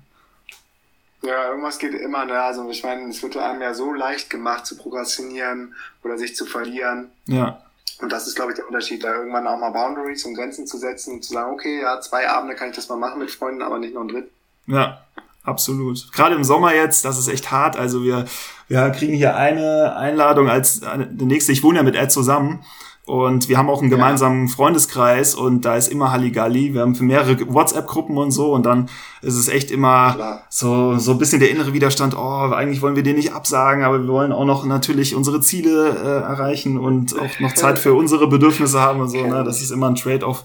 Ja, 1.24 1.50
irgendwas 1.50 1.78
geht 1.78 1.94
immer, 1.94 2.24
ne? 2.24 2.40
Also 2.40 2.68
ich 2.68 2.82
meine, 2.82 3.08
es 3.08 3.22
wird 3.22 3.36
einem 3.36 3.62
ja 3.62 3.74
so 3.74 3.92
leicht 3.92 4.28
gemacht 4.28 4.66
zu 4.66 4.76
prokrastinieren 4.76 5.72
oder 6.02 6.18
sich 6.18 6.34
zu 6.34 6.46
verlieren. 6.46 7.12
Ja. 7.26 7.62
Und 8.00 8.10
das 8.10 8.26
ist, 8.26 8.34
glaube 8.34 8.50
ich, 8.50 8.56
der 8.56 8.66
Unterschied, 8.66 9.04
da 9.04 9.14
irgendwann 9.14 9.46
auch 9.46 9.60
mal 9.60 9.70
Boundaries 9.70 10.24
und 10.24 10.34
Grenzen 10.34 10.66
zu 10.66 10.78
setzen 10.78 11.14
und 11.14 11.24
zu 11.24 11.32
sagen, 11.32 11.52
okay, 11.52 11.80
ja, 11.80 12.00
zwei 12.00 12.28
Abende 12.28 12.56
kann 12.56 12.70
ich 12.70 12.74
das 12.74 12.88
mal 12.88 12.96
machen 12.96 13.20
mit 13.20 13.30
Freunden, 13.30 13.62
aber 13.62 13.78
nicht 13.78 13.94
noch 13.94 14.00
ein 14.00 14.08
dritten. 14.08 14.30
Ja, 14.66 15.04
Absolut. 15.44 16.12
Gerade 16.12 16.36
im 16.36 16.44
Sommer 16.44 16.74
jetzt, 16.74 17.04
das 17.04 17.18
ist 17.18 17.28
echt 17.28 17.50
hart. 17.50 17.76
Also 17.76 18.04
wir, 18.04 18.26
wir 18.68 18.90
kriegen 18.90 19.14
hier 19.14 19.36
eine 19.36 19.96
Einladung 19.96 20.48
als 20.48 20.82
eine, 20.82 21.06
die 21.06 21.24
nächste. 21.24 21.52
Ich 21.52 21.62
wohne 21.62 21.78
ja 21.78 21.82
mit 21.82 21.96
Ed 21.96 22.12
zusammen 22.12 22.64
und 23.04 23.48
wir 23.48 23.58
haben 23.58 23.68
auch 23.68 23.80
einen 23.80 23.90
gemeinsamen 23.90 24.46
ja. 24.46 24.54
Freundeskreis 24.54 25.34
und 25.34 25.64
da 25.64 25.74
ist 25.74 25.88
immer 25.88 26.12
Halligalli. 26.12 26.72
Wir 26.74 26.82
haben 26.82 26.94
für 26.94 27.02
mehrere 27.02 27.52
WhatsApp-Gruppen 27.52 28.16
und 28.16 28.30
so 28.30 28.52
und 28.52 28.64
dann 28.64 28.88
ist 29.20 29.34
es 29.34 29.48
echt 29.48 29.72
immer 29.72 30.14
Klar. 30.14 30.46
so, 30.48 30.96
so 30.98 31.10
ein 31.10 31.18
bisschen 31.18 31.40
der 31.40 31.50
innere 31.50 31.72
Widerstand. 31.72 32.16
Oh, 32.16 32.52
eigentlich 32.52 32.80
wollen 32.80 32.94
wir 32.94 33.02
den 33.02 33.16
nicht 33.16 33.32
absagen, 33.32 33.82
aber 33.82 34.00
wir 34.00 34.08
wollen 34.08 34.30
auch 34.30 34.44
noch 34.44 34.64
natürlich 34.64 35.16
unsere 35.16 35.40
Ziele 35.40 35.88
äh, 35.88 36.22
erreichen 36.22 36.78
und 36.78 37.18
auch 37.18 37.40
noch 37.40 37.54
Zeit 37.54 37.80
für 37.80 37.94
unsere 37.94 38.28
Bedürfnisse 38.28 38.80
haben 38.80 39.00
und 39.00 39.08
so. 39.08 39.26
Ne? 39.26 39.42
Das 39.42 39.60
ist 39.60 39.72
immer 39.72 39.90
ein 39.90 39.96
Trade-off 39.96 40.44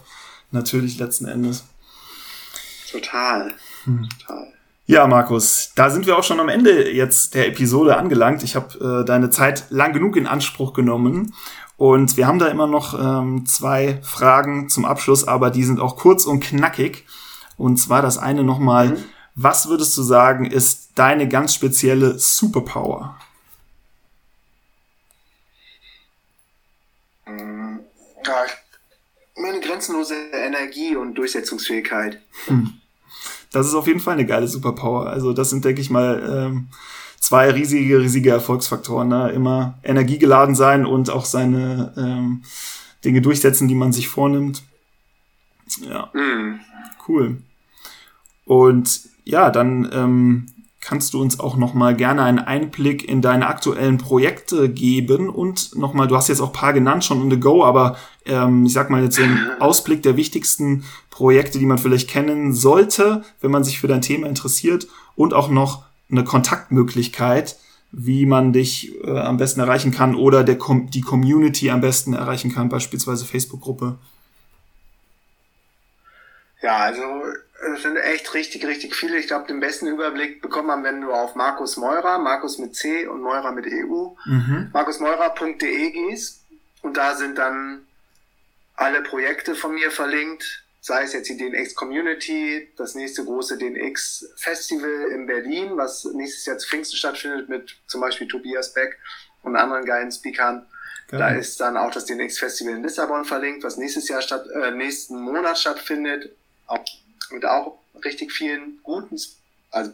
natürlich 0.49 0.97
letzten 0.97 1.25
Endes. 1.25 1.65
Total. 2.91 3.53
Hm. 3.83 4.09
Total. 4.09 4.56
Ja, 4.89 5.05
Markus, 5.05 5.73
da 5.75 5.89
sind 5.89 6.07
wir 6.07 6.17
auch 6.17 6.23
schon 6.23 6.39
am 6.39 6.47
Ende 6.47 6.89
jetzt 6.89 7.35
der 7.35 7.49
Episode 7.49 7.97
angelangt. 7.97 8.41
Ich 8.41 8.55
habe 8.55 9.01
äh, 9.01 9.05
deine 9.05 9.29
Zeit 9.29 9.65
lang 9.69 9.91
genug 9.91 10.15
in 10.15 10.25
Anspruch 10.25 10.71
genommen 10.71 11.33
und 11.75 12.15
wir 12.15 12.25
haben 12.25 12.39
da 12.39 12.47
immer 12.47 12.67
noch 12.67 12.97
ähm, 12.97 13.45
zwei 13.45 13.99
Fragen 14.01 14.69
zum 14.69 14.85
Abschluss, 14.85 15.27
aber 15.27 15.49
die 15.49 15.65
sind 15.65 15.81
auch 15.81 15.97
kurz 15.97 16.23
und 16.23 16.39
knackig. 16.39 17.05
Und 17.57 17.75
zwar 17.75 18.01
das 18.01 18.17
eine 18.17 18.45
nochmal, 18.45 18.91
mhm. 18.91 19.03
was 19.35 19.67
würdest 19.67 19.97
du 19.97 20.03
sagen, 20.03 20.45
ist 20.45 20.91
deine 20.95 21.27
ganz 21.27 21.53
spezielle 21.53 22.17
Superpower? 22.17 23.19
Mhm. 27.25 27.81
Ja, 28.25 28.45
meine 29.35 29.59
grenzenlose 29.59 30.15
Energie 30.31 30.95
und 30.95 31.15
Durchsetzungsfähigkeit. 31.15 32.21
Hm 32.45 32.76
das 33.57 33.67
ist 33.67 33.75
auf 33.75 33.87
jeden 33.87 33.99
Fall 33.99 34.13
eine 34.13 34.25
geile 34.25 34.47
Superpower. 34.47 35.07
Also 35.07 35.33
das 35.33 35.49
sind, 35.49 35.65
denke 35.65 35.81
ich 35.81 35.89
mal, 35.89 36.47
ähm, 36.47 36.67
zwei 37.19 37.51
riesige, 37.51 37.99
riesige 37.99 38.29
Erfolgsfaktoren. 38.29 39.07
Ne? 39.07 39.31
Immer 39.31 39.77
energiegeladen 39.83 40.55
sein 40.55 40.85
und 40.85 41.09
auch 41.09 41.25
seine 41.25 41.93
ähm, 41.97 42.43
Dinge 43.03 43.21
durchsetzen, 43.21 43.67
die 43.67 43.75
man 43.75 43.93
sich 43.93 44.07
vornimmt. 44.07 44.63
Ja, 45.81 46.09
mhm. 46.13 46.59
cool. 47.07 47.41
Und 48.45 49.01
ja, 49.25 49.49
dann 49.49 49.89
ähm, 49.91 50.45
kannst 50.87 51.13
du 51.13 51.21
uns 51.21 51.37
auch 51.37 51.57
noch 51.57 51.73
mal 51.73 51.93
gerne 51.93 52.23
einen 52.23 52.39
Einblick 52.39 53.09
in 53.09 53.21
deine 53.21 53.47
aktuellen 53.47 53.97
Projekte 53.97 54.69
geben 54.69 55.29
und 55.29 55.75
noch 55.75 55.93
mal, 55.93 56.07
du 56.07 56.15
hast 56.15 56.29
jetzt 56.29 56.39
auch 56.39 56.53
paar 56.53 56.71
genannt 56.71 57.03
schon 57.03 57.21
on 57.21 57.29
the 57.29 57.37
go, 57.37 57.65
aber 57.65 57.97
ähm, 58.25 58.65
ich 58.65 58.71
sag 58.71 58.89
mal 58.89 59.03
jetzt 59.03 59.19
ein 59.19 59.37
Ausblick 59.59 60.01
der 60.01 60.15
wichtigsten 60.15 60.85
Projekte, 61.09 61.59
die 61.59 61.65
man 61.65 61.77
vielleicht 61.77 62.09
kennen 62.09 62.53
sollte, 62.53 63.23
wenn 63.41 63.51
man 63.51 63.65
sich 63.65 63.81
für 63.81 63.89
dein 63.89 64.01
Thema 64.01 64.27
interessiert 64.27 64.87
und 65.17 65.33
auch 65.33 65.49
noch 65.49 65.83
eine 66.09 66.23
Kontaktmöglichkeit, 66.23 67.57
wie 67.91 68.25
man 68.25 68.53
dich 68.53 68.95
äh, 69.03 69.19
am 69.19 69.35
besten 69.35 69.59
erreichen 69.59 69.91
kann 69.91 70.15
oder 70.15 70.45
der 70.45 70.57
Com 70.57 70.89
die 70.89 71.01
Community 71.01 71.69
am 71.69 71.81
besten 71.81 72.13
erreichen 72.13 72.53
kann, 72.53 72.69
beispielsweise 72.69 73.25
Facebook-Gruppe. 73.25 73.97
Ja, 76.61 76.77
also 76.77 77.01
es 77.59 77.81
sind 77.81 77.97
echt 77.97 78.33
richtig, 78.33 78.65
richtig 78.65 78.95
viele. 78.95 79.17
Ich 79.17 79.27
glaube, 79.27 79.47
den 79.47 79.59
besten 79.59 79.87
Überblick 79.87 80.41
bekommt 80.41 80.67
man, 80.67 80.83
wenn 80.83 81.01
du 81.01 81.11
auf 81.11 81.35
Markus 81.35 81.77
Meurer, 81.77 82.19
Markus 82.19 82.59
mit 82.59 82.75
C 82.75 83.07
und 83.07 83.21
Meurer 83.21 83.51
mit 83.51 83.65
EU, 83.65 84.09
mhm. 84.25 84.69
markusmeurer.de 84.73 85.91
gehst. 85.91 86.43
Und 86.81 86.97
da 86.97 87.15
sind 87.15 87.37
dann 87.37 87.87
alle 88.75 89.01
Projekte 89.01 89.55
von 89.55 89.73
mir 89.73 89.89
verlinkt, 89.89 90.63
sei 90.81 91.03
es 91.03 91.13
jetzt 91.13 91.29
die 91.29 91.37
DNX 91.37 91.73
Community, 91.73 92.69
das 92.77 92.93
nächste 92.93 93.25
große 93.25 93.57
DNX 93.57 94.33
Festival 94.37 95.11
in 95.11 95.25
Berlin, 95.25 95.71
was 95.75 96.05
nächstes 96.05 96.45
Jahr 96.45 96.57
zu 96.59 96.67
Pfingsten 96.67 96.97
stattfindet 96.97 97.49
mit 97.49 97.75
zum 97.87 98.01
Beispiel 98.01 98.27
Tobias 98.27 98.73
Beck 98.73 98.97
und 99.41 99.55
anderen 99.55 99.83
geilen 99.85 100.11
Speakern. 100.11 100.67
Geil. 101.07 101.19
Da 101.19 101.29
ist 101.29 101.59
dann 101.59 101.75
auch 101.75 101.91
das 101.91 102.05
DNX 102.05 102.37
Festival 102.37 102.75
in 102.75 102.83
Lissabon 102.83 103.25
verlinkt, 103.25 103.63
was 103.63 103.77
nächstes 103.77 104.07
Jahr 104.09 104.21
statt, 104.21 104.45
äh, 104.53 104.71
nächsten 104.71 105.19
Monat 105.19 105.57
stattfindet. 105.57 106.35
Auch 106.67 106.83
mit 107.31 107.45
auch 107.45 107.79
richtig 108.03 108.31
vielen 108.31 108.79
guten, 108.83 109.19
also 109.71 109.91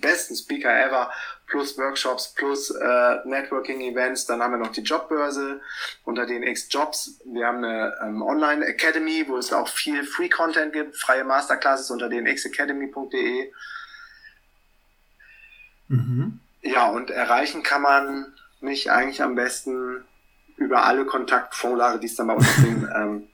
besten 0.00 0.34
Speaker 0.34 0.70
ever, 0.70 1.10
plus 1.46 1.76
Workshops, 1.76 2.34
plus 2.34 2.70
äh, 2.70 3.16
Networking-Events. 3.24 4.26
Dann 4.26 4.42
haben 4.42 4.52
wir 4.52 4.58
noch 4.58 4.72
die 4.72 4.80
Jobbörse 4.80 5.60
unter 6.04 6.24
den 6.24 6.42
X-Jobs. 6.42 7.20
Wir 7.26 7.46
haben 7.46 7.64
eine 7.64 7.94
ähm, 8.02 8.22
Online-Academy, 8.22 9.26
wo 9.28 9.36
es 9.36 9.52
auch 9.52 9.68
viel 9.68 10.04
Free-Content 10.04 10.72
gibt, 10.72 10.96
freie 10.96 11.24
Masterclasses 11.24 11.90
unter 11.90 12.08
den 12.08 12.24
xacademy.de. 12.24 13.52
Mhm. 15.88 16.40
Ja, 16.62 16.88
und 16.88 17.10
erreichen 17.10 17.62
kann 17.62 17.82
man 17.82 18.34
mich 18.60 18.90
eigentlich 18.90 19.22
am 19.22 19.34
besten 19.34 20.04
über 20.56 20.84
alle 20.84 21.04
Kontaktformulare, 21.04 21.98
die 21.98 22.06
es 22.06 22.14
dann 22.14 22.28
bei 22.28 22.34
uns 22.34 22.56
sind, 22.56 22.88
ähm, 22.94 23.28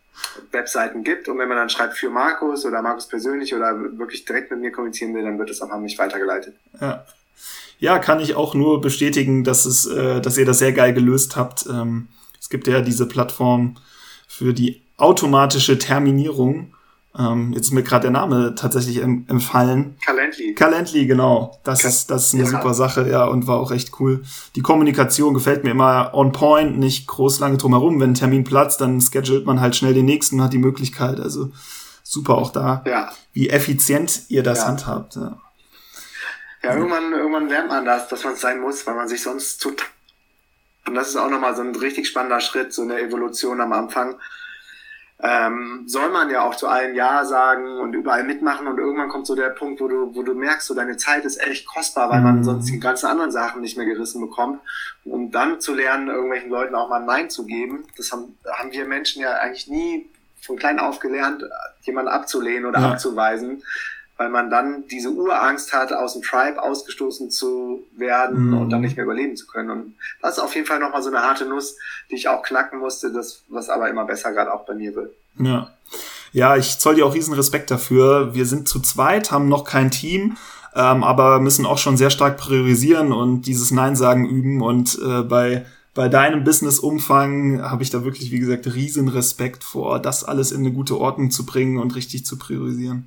Webseiten 0.53 1.05
gibt. 1.05 1.29
Und 1.29 1.39
wenn 1.39 1.49
man 1.49 1.57
dann 1.57 1.71
schreibt 1.71 1.95
für 1.95 2.11
Markus 2.11 2.65
oder 2.65 2.83
Markus 2.83 3.09
persönlich 3.09 3.55
oder 3.55 3.79
wirklich 3.99 4.25
direkt 4.25 4.51
mit 4.51 4.61
mir 4.61 4.73
kommunizieren 4.73 5.15
will, 5.15 5.23
dann 5.23 5.39
wird 5.39 5.51
es 5.51 5.61
auch 5.61 5.77
mich 5.79 5.99
weitergeleitet. 5.99 6.55
Ja. 6.81 7.05
Ja, 7.81 8.01
kann 8.01 8.19
ich 8.19 8.35
auch 8.35 8.55
nur 8.55 8.81
bestätigen, 8.81 9.45
dass 9.45 9.65
es, 9.65 9.87
äh, 9.87 10.21
dass 10.21 10.37
ihr 10.37 10.45
das 10.45 10.59
sehr 10.59 10.73
geil 10.73 10.93
gelöst 10.93 11.37
habt. 11.37 11.65
Ähm, 11.67 12.09
es 12.41 12.49
gibt 12.49 12.67
ja 12.67 12.81
diese 12.81 13.07
Plattform 13.07 13.77
für 14.27 14.53
die 14.53 14.83
automatische 14.97 15.79
Terminierung 15.79 16.75
ähm, 17.19 17.53
jetzt 17.53 17.67
ist 17.67 17.73
mir 17.73 17.83
gerade 17.83 18.03
der 18.03 18.11
Name 18.11 18.55
tatsächlich 18.55 19.03
empfallen. 19.03 19.97
Calendly. 20.05 20.55
Calendly, 20.55 21.07
genau. 21.07 21.59
Das 21.65 21.83
Ka 21.83 21.89
ist, 21.89 22.11
das 22.11 22.27
ist 22.27 22.35
eine 22.35 22.45
ja. 22.45 22.51
super 22.51 22.75
Sache, 22.75 23.09
ja, 23.09 23.25
und 23.25 23.47
war 23.47 23.59
auch 23.59 23.73
echt 23.73 23.99
cool. 24.01 24.23
Die 24.55 24.61
Kommunikation 24.61 25.35
gefällt 25.35 25.65
mir 25.65 25.71
immer 25.71 26.15
on 26.15 26.33
point, 26.33 26.79
nicht 26.79 27.07
groß 27.09 27.41
lange 27.41 27.59
drumherum. 27.59 28.01
Wenn 28.01 28.11
ein 28.11 28.15
Termin 28.15 28.45
platzt, 28.45 28.81
dann 28.81 29.01
schedult 29.01 29.47
man 29.47 29.61
halt 29.61 29.77
schnell 29.77 29.95
den 29.95 30.07
nächsten 30.07 30.37
und 30.37 30.45
hat 30.45 30.53
die 30.53 30.59
Möglichkeit. 30.59 31.21
Also 31.21 31.51
super 32.03 32.37
auch 32.37 32.53
da, 32.53 32.83
ja. 32.87 33.11
wie 33.33 33.51
effizient 33.51 34.23
ihr 34.29 34.43
das 34.43 34.61
ja. 34.61 34.69
handhabt. 34.69 35.17
Ja. 35.17 35.39
ja, 36.63 36.75
irgendwann, 36.75 37.13
irgendwann 37.13 37.49
lernt 37.49 37.69
man 37.69 37.85
das, 37.85 38.09
dass 38.09 38.25
man 38.25 38.35
es 38.35 38.41
sein 38.41 38.61
muss, 38.61 38.87
weil 38.87 38.95
man 38.95 39.09
sich 39.09 39.23
sonst 39.23 39.61
zu 39.61 39.73
und 40.89 40.95
das 40.95 41.09
ist 41.09 41.17
auch 41.17 41.29
nochmal 41.29 41.55
so 41.55 41.61
ein 41.61 41.77
richtig 41.77 42.09
spannender 42.09 42.41
Schritt, 42.41 42.73
so 42.73 42.81
eine 42.81 42.99
Evolution 42.99 43.61
am 43.61 43.75
Anfang, 43.75 44.19
ähm, 45.21 45.83
soll 45.87 46.11
man 46.11 46.31
ja 46.31 46.43
auch 46.43 46.55
zu 46.55 46.69
allen 46.69 46.95
Ja 46.95 47.25
sagen 47.25 47.79
und 47.79 47.93
überall 47.93 48.23
mitmachen 48.23 48.69
und 48.69 48.79
irgendwann 48.79 49.09
kommt 49.09 49.27
so 49.27 49.35
der 49.35 49.51
Punkt, 49.51 49.81
wo 49.81 49.89
du, 49.89 50.15
wo 50.15 50.23
du 50.23 50.35
merkst, 50.35 50.67
so 50.67 50.75
deine 50.75 50.97
Zeit 50.97 51.25
ist 51.25 51.43
echt 51.43 51.67
kostbar, 51.67 52.09
weil 52.09 52.21
man 52.21 52.37
mhm. 52.39 52.45
sonst 52.45 52.67
die 52.67 52.79
ganzen 52.79 53.07
anderen 53.07 53.33
Sachen 53.33 53.61
nicht 53.61 53.77
mehr 53.77 53.87
gerissen 53.87 54.21
bekommt. 54.21 54.61
Um 55.05 55.33
dann 55.33 55.61
zu 55.61 55.75
lernen, 55.75 56.09
irgendwelchen 56.09 56.51
Leuten 56.51 56.77
auch 56.77 56.89
mal 56.89 57.01
ein 57.01 57.07
Nein 57.07 57.31
zu 57.31 57.47
geben, 57.47 57.85
das 57.97 58.13
haben, 58.13 58.37
haben 58.49 58.71
wir 58.71 58.87
Menschen 58.87 59.21
ja 59.21 59.33
eigentlich 59.33 59.67
nie 59.67 60.09
von 60.41 60.57
klein 60.57 60.79
auf 60.79 61.01
gelernt, 61.01 61.43
jemanden 61.83 62.13
abzulehnen 62.13 62.67
oder 62.67 62.81
ja. 62.81 62.91
abzuweisen 62.91 63.63
weil 64.19 64.29
man 64.29 64.51
dann 64.51 64.85
diese 64.91 65.11
Urangst 65.11 65.73
hat, 65.73 65.93
aus 65.93 66.13
dem 66.13 66.23
Tribe 66.23 66.61
ausgestoßen 66.61 67.31
zu 67.31 67.85
werden 67.97 68.49
mhm. 68.49 68.59
und 68.59 68.71
dann 68.71 68.83
nicht 68.83 68.97
mehr 68.97 69.05
überleben 69.05 69.37
zu 69.37 69.47
können. 69.47 69.71
Und 69.71 69.95
das 70.21 70.37
ist 70.37 70.43
auf 70.43 70.55
jeden 70.55 70.67
Fall 70.67 70.81
nochmal 70.81 71.03
so 71.03 71.09
eine 71.09 71.23
harte 71.23 71.47
Nuss, 71.47 71.77
die 72.11 72.17
ich 72.17 72.29
auch 72.29 72.43
knacken 72.43 72.81
musste, 72.81 73.13
das, 73.13 73.45
was 73.49 73.71
aber 73.71 73.89
immer 73.89 74.05
besser 74.05 74.33
gerade 74.33 74.53
auch 74.53 74.67
bei 74.67 74.75
mir 74.75 74.95
wird. 74.95 75.15
Ja. 75.39 75.71
Ja, 76.33 76.57
ich 76.57 76.79
zoll 76.79 76.97
dir 76.97 77.07
auch 77.07 77.15
riesen 77.15 77.33
Respekt 77.33 77.71
dafür. 77.71 78.35
Wir 78.35 78.45
sind 78.45 78.69
zu 78.69 78.81
zweit, 78.81 79.31
haben 79.31 79.49
noch 79.49 79.65
kein 79.65 79.91
Team, 79.91 80.37
ähm, 80.75 81.03
aber 81.03 81.41
müssen 81.41 81.65
auch 81.65 81.79
schon 81.79 81.97
sehr 81.97 82.11
stark 82.11 82.37
priorisieren 82.37 83.13
und 83.13 83.43
dieses 83.43 83.71
Nein 83.71 83.97
sagen 83.97 84.29
üben. 84.29 84.61
Und 84.61 84.99
äh, 85.03 85.23
bei 85.23 85.65
bei 85.95 86.09
deinem 86.09 86.45
Business-Umfang 86.45 87.61
habe 87.61 87.83
ich 87.83 87.91
da 87.91 88.05
wirklich, 88.05 88.31
wie 88.31 88.39
gesagt, 88.39 88.73
riesen 88.73 89.09
Respekt 89.09 89.65
vor, 89.65 89.99
das 89.99 90.23
alles 90.23 90.53
in 90.53 90.61
eine 90.61 90.71
gute 90.71 90.97
Ordnung 90.97 91.33
zu 91.33 91.45
bringen 91.45 91.79
und 91.79 91.97
richtig 91.97 92.25
zu 92.25 92.39
priorisieren. 92.39 93.07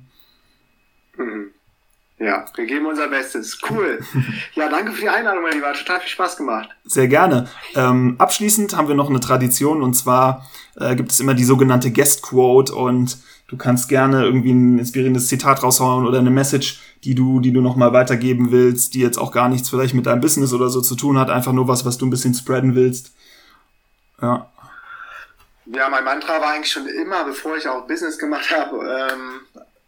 Ja, 2.22 2.44
wir 2.54 2.66
geben 2.66 2.86
unser 2.86 3.08
Bestes. 3.08 3.58
Cool. 3.68 3.98
Ja, 4.54 4.68
danke 4.68 4.92
für 4.92 5.00
die 5.00 5.08
Einladung, 5.08 5.42
mein 5.42 5.54
Lieber. 5.54 5.68
Hat 5.68 5.78
total 5.78 6.00
viel 6.00 6.10
Spaß 6.10 6.36
gemacht. 6.36 6.68
Sehr 6.84 7.08
gerne. 7.08 7.48
Ähm, 7.74 8.16
abschließend 8.18 8.76
haben 8.76 8.86
wir 8.86 8.94
noch 8.94 9.08
eine 9.08 9.18
Tradition 9.18 9.82
und 9.82 9.94
zwar 9.94 10.46
äh, 10.76 10.94
gibt 10.94 11.10
es 11.10 11.20
immer 11.20 11.34
die 11.34 11.44
sogenannte 11.44 11.90
Guest 11.90 12.22
Quote 12.22 12.74
und 12.74 13.18
du 13.48 13.56
kannst 13.56 13.88
gerne 13.88 14.24
irgendwie 14.24 14.52
ein 14.52 14.78
inspirierendes 14.78 15.26
Zitat 15.26 15.62
raushauen 15.62 16.06
oder 16.06 16.18
eine 16.18 16.30
Message, 16.30 16.80
die 17.02 17.14
du, 17.14 17.40
die 17.40 17.52
du 17.52 17.60
nochmal 17.60 17.92
weitergeben 17.92 18.52
willst, 18.52 18.94
die 18.94 19.00
jetzt 19.00 19.18
auch 19.18 19.32
gar 19.32 19.48
nichts 19.48 19.70
vielleicht 19.70 19.94
mit 19.94 20.06
deinem 20.06 20.20
Business 20.20 20.52
oder 20.52 20.68
so 20.68 20.80
zu 20.80 20.94
tun 20.94 21.18
hat, 21.18 21.30
einfach 21.30 21.52
nur 21.52 21.66
was, 21.66 21.84
was 21.84 21.98
du 21.98 22.06
ein 22.06 22.10
bisschen 22.10 22.34
spreaden 22.34 22.74
willst. 22.74 23.12
Ja. 24.20 24.48
Ja, 25.66 25.88
mein 25.88 26.04
Mantra 26.04 26.40
war 26.40 26.52
eigentlich 26.52 26.72
schon 26.72 26.86
immer, 26.86 27.24
bevor 27.24 27.56
ich 27.56 27.66
auch 27.66 27.86
Business 27.86 28.18
gemacht 28.18 28.54
habe, 28.54 28.76
ähm, 28.78 29.40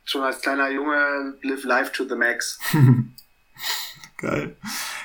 schon 0.04 0.22
als 0.22 0.40
kleiner 0.40 0.70
Junge 0.70 1.34
live 1.42 1.64
life 1.64 1.92
to 1.92 2.04
the 2.08 2.16
max. 2.16 2.58
Geil. 4.18 4.56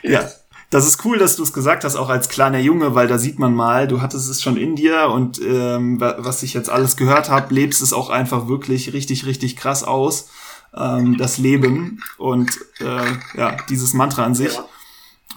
Yes. 0.02 0.12
Ja. 0.12 0.30
Das 0.72 0.86
ist 0.86 1.04
cool, 1.04 1.18
dass 1.18 1.36
du 1.36 1.42
es 1.42 1.52
gesagt 1.52 1.84
hast, 1.84 1.96
auch 1.96 2.10
als 2.10 2.30
kleiner 2.30 2.60
Junge, 2.60 2.94
weil 2.94 3.08
da 3.08 3.18
sieht 3.18 3.40
man 3.40 3.56
mal, 3.56 3.88
du 3.88 4.02
hattest 4.02 4.30
es 4.30 4.44
schon 4.44 4.56
in 4.56 4.76
dir 4.76 5.10
und 5.10 5.42
ähm, 5.42 6.00
was 6.00 6.44
ich 6.44 6.54
jetzt 6.54 6.70
alles 6.70 6.96
gehört 6.96 7.30
habe, 7.30 7.52
lebst 7.56 7.82
es 7.82 7.92
auch 7.92 8.12
einfach 8.12 8.48
wirklich 8.48 8.94
richtig, 8.94 9.26
richtig 9.26 9.58
krass 9.58 9.84
aus, 9.84 10.30
ähm, 10.78 11.18
das 11.18 11.40
Leben 11.40 12.04
und 12.20 12.52
äh, 12.82 13.02
ja, 13.36 13.58
dieses 13.68 13.96
Mantra 13.96 14.24
an 14.26 14.36
sich. 14.36 14.54
Ja. 14.54 14.66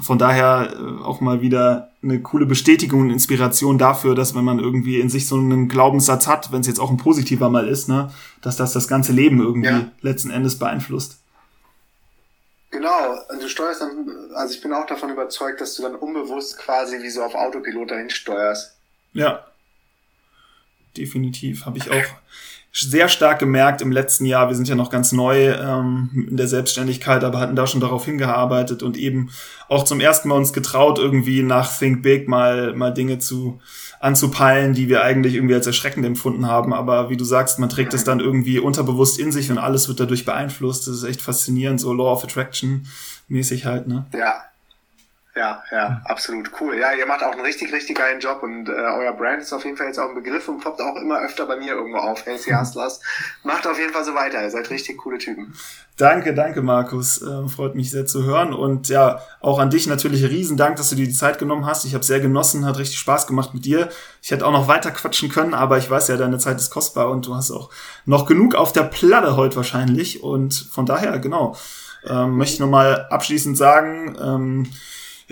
Von 0.00 0.18
daher 0.18 0.74
äh, 0.74 1.04
auch 1.04 1.20
mal 1.20 1.42
wieder 1.42 1.90
eine 2.02 2.20
coole 2.20 2.46
Bestätigung 2.46 3.02
und 3.02 3.10
Inspiration 3.10 3.78
dafür, 3.78 4.14
dass 4.14 4.34
wenn 4.34 4.44
man 4.44 4.58
irgendwie 4.58 4.98
in 4.98 5.10
sich 5.10 5.28
so 5.28 5.36
einen 5.36 5.68
Glaubenssatz 5.68 6.26
hat, 6.26 6.50
wenn 6.50 6.62
es 6.62 6.66
jetzt 6.66 6.80
auch 6.80 6.90
ein 6.90 6.96
positiver 6.96 7.50
mal 7.50 7.68
ist, 7.68 7.88
ne, 7.88 8.10
dass 8.40 8.56
das 8.56 8.72
das 8.72 8.88
ganze 8.88 9.12
Leben 9.12 9.40
irgendwie 9.40 9.68
ja. 9.68 9.90
letzten 10.00 10.30
Endes 10.30 10.58
beeinflusst. 10.58 11.18
Genau, 12.70 13.16
du 13.38 13.48
steuerst 13.48 13.82
dann, 13.82 14.08
also 14.34 14.54
ich 14.54 14.62
bin 14.62 14.72
auch 14.72 14.86
davon 14.86 15.10
überzeugt, 15.10 15.60
dass 15.60 15.74
du 15.74 15.82
dann 15.82 15.94
unbewusst 15.94 16.58
quasi 16.58 17.02
wie 17.02 17.10
so 17.10 17.22
auf 17.22 17.34
Autopilot 17.34 17.90
dahin 17.90 18.08
steuerst. 18.08 18.74
Ja. 19.12 19.44
definitiv. 20.96 21.66
Habe 21.66 21.78
ich 21.78 21.90
auch 21.90 22.02
sehr 22.72 23.08
stark 23.08 23.38
gemerkt 23.38 23.82
im 23.82 23.92
letzten 23.92 24.24
Jahr. 24.24 24.48
Wir 24.48 24.56
sind 24.56 24.66
ja 24.66 24.74
noch 24.74 24.90
ganz 24.90 25.12
neu 25.12 25.50
ähm, 25.50 26.26
in 26.30 26.38
der 26.38 26.48
Selbstständigkeit, 26.48 27.22
aber 27.22 27.38
hatten 27.38 27.54
da 27.54 27.66
schon 27.66 27.82
darauf 27.82 28.06
hingearbeitet 28.06 28.82
und 28.82 28.96
eben 28.96 29.30
auch 29.68 29.84
zum 29.84 30.00
ersten 30.00 30.28
Mal 30.28 30.36
uns 30.36 30.54
getraut, 30.54 30.98
irgendwie 30.98 31.42
nach 31.42 31.78
Think 31.78 32.02
Big 32.02 32.28
mal, 32.28 32.74
mal 32.74 32.90
Dinge 32.90 33.18
zu 33.18 33.60
anzupeilen, 34.00 34.72
die 34.72 34.88
wir 34.88 35.02
eigentlich 35.02 35.34
irgendwie 35.34 35.54
als 35.54 35.66
erschreckend 35.66 36.06
empfunden 36.06 36.46
haben. 36.46 36.72
Aber 36.72 37.10
wie 37.10 37.16
du 37.18 37.24
sagst, 37.24 37.58
man 37.58 37.68
trägt 37.68 37.92
es 37.92 38.04
dann 38.04 38.20
irgendwie 38.20 38.58
unterbewusst 38.58 39.18
in 39.18 39.32
sich 39.32 39.50
und 39.50 39.58
alles 39.58 39.88
wird 39.88 40.00
dadurch 40.00 40.24
beeinflusst. 40.24 40.86
Das 40.86 40.96
ist 40.96 41.04
echt 41.04 41.20
faszinierend, 41.20 41.78
so 41.78 41.92
Law 41.92 42.10
of 42.12 42.24
Attraction 42.24 42.86
mäßig 43.28 43.66
halt, 43.66 43.86
ne? 43.86 44.06
Ja, 44.14 44.34
ja, 45.34 45.62
ja, 45.70 46.02
absolut 46.04 46.50
cool. 46.60 46.76
Ja, 46.76 46.92
ihr 46.92 47.06
macht 47.06 47.22
auch 47.22 47.32
einen 47.32 47.40
richtig, 47.40 47.72
richtig 47.72 47.96
geilen 47.96 48.20
Job 48.20 48.42
und 48.42 48.68
äh, 48.68 48.72
euer 48.72 49.14
Brand 49.14 49.40
ist 49.40 49.52
auf 49.54 49.64
jeden 49.64 49.78
Fall 49.78 49.86
jetzt 49.86 49.98
auch 49.98 50.10
ein 50.10 50.14
Begriff 50.14 50.46
und 50.46 50.60
poppt 50.60 50.82
auch 50.82 50.96
immer 50.96 51.20
öfter 51.20 51.46
bei 51.46 51.56
mir 51.56 51.72
irgendwo 51.72 51.98
auf. 51.98 52.26
Healthy 52.26 52.50
Hustlers. 52.50 53.00
Macht 53.42 53.66
auf 53.66 53.78
jeden 53.78 53.94
Fall 53.94 54.04
so 54.04 54.14
weiter. 54.14 54.42
Ihr 54.42 54.50
seid 54.50 54.68
richtig 54.68 54.98
coole 54.98 55.16
Typen. 55.16 55.54
Danke, 55.96 56.34
danke, 56.34 56.60
Markus. 56.60 57.22
Ähm, 57.22 57.48
freut 57.48 57.74
mich 57.74 57.90
sehr 57.90 58.04
zu 58.04 58.24
hören. 58.24 58.52
Und 58.52 58.90
ja, 58.90 59.22
auch 59.40 59.58
an 59.58 59.70
dich 59.70 59.86
natürlich 59.86 60.22
riesen 60.24 60.58
Dank, 60.58 60.76
dass 60.76 60.90
du 60.90 60.96
dir 60.96 61.06
die 61.06 61.14
Zeit 61.14 61.38
genommen 61.38 61.64
hast. 61.64 61.86
Ich 61.86 61.94
habe 61.94 62.04
sehr 62.04 62.20
genossen, 62.20 62.66
hat 62.66 62.78
richtig 62.78 62.98
Spaß 62.98 63.26
gemacht 63.26 63.54
mit 63.54 63.64
dir. 63.64 63.88
Ich 64.20 64.32
hätte 64.32 64.44
auch 64.44 64.52
noch 64.52 64.68
weiter 64.68 64.90
quatschen 64.90 65.30
können, 65.30 65.54
aber 65.54 65.78
ich 65.78 65.88
weiß 65.88 66.08
ja, 66.08 66.18
deine 66.18 66.38
Zeit 66.38 66.58
ist 66.58 66.70
kostbar 66.70 67.08
und 67.10 67.26
du 67.26 67.34
hast 67.34 67.50
auch 67.50 67.70
noch 68.04 68.26
genug 68.26 68.54
auf 68.54 68.72
der 68.72 68.82
Platte 68.82 69.34
heute 69.36 69.56
wahrscheinlich. 69.56 70.22
Und 70.22 70.52
von 70.52 70.84
daher, 70.84 71.18
genau, 71.20 71.56
ähm, 72.06 72.36
möchte 72.36 72.54
ich 72.54 72.60
nochmal 72.60 73.06
abschließend 73.08 73.56
sagen, 73.56 74.16
ähm, 74.20 74.66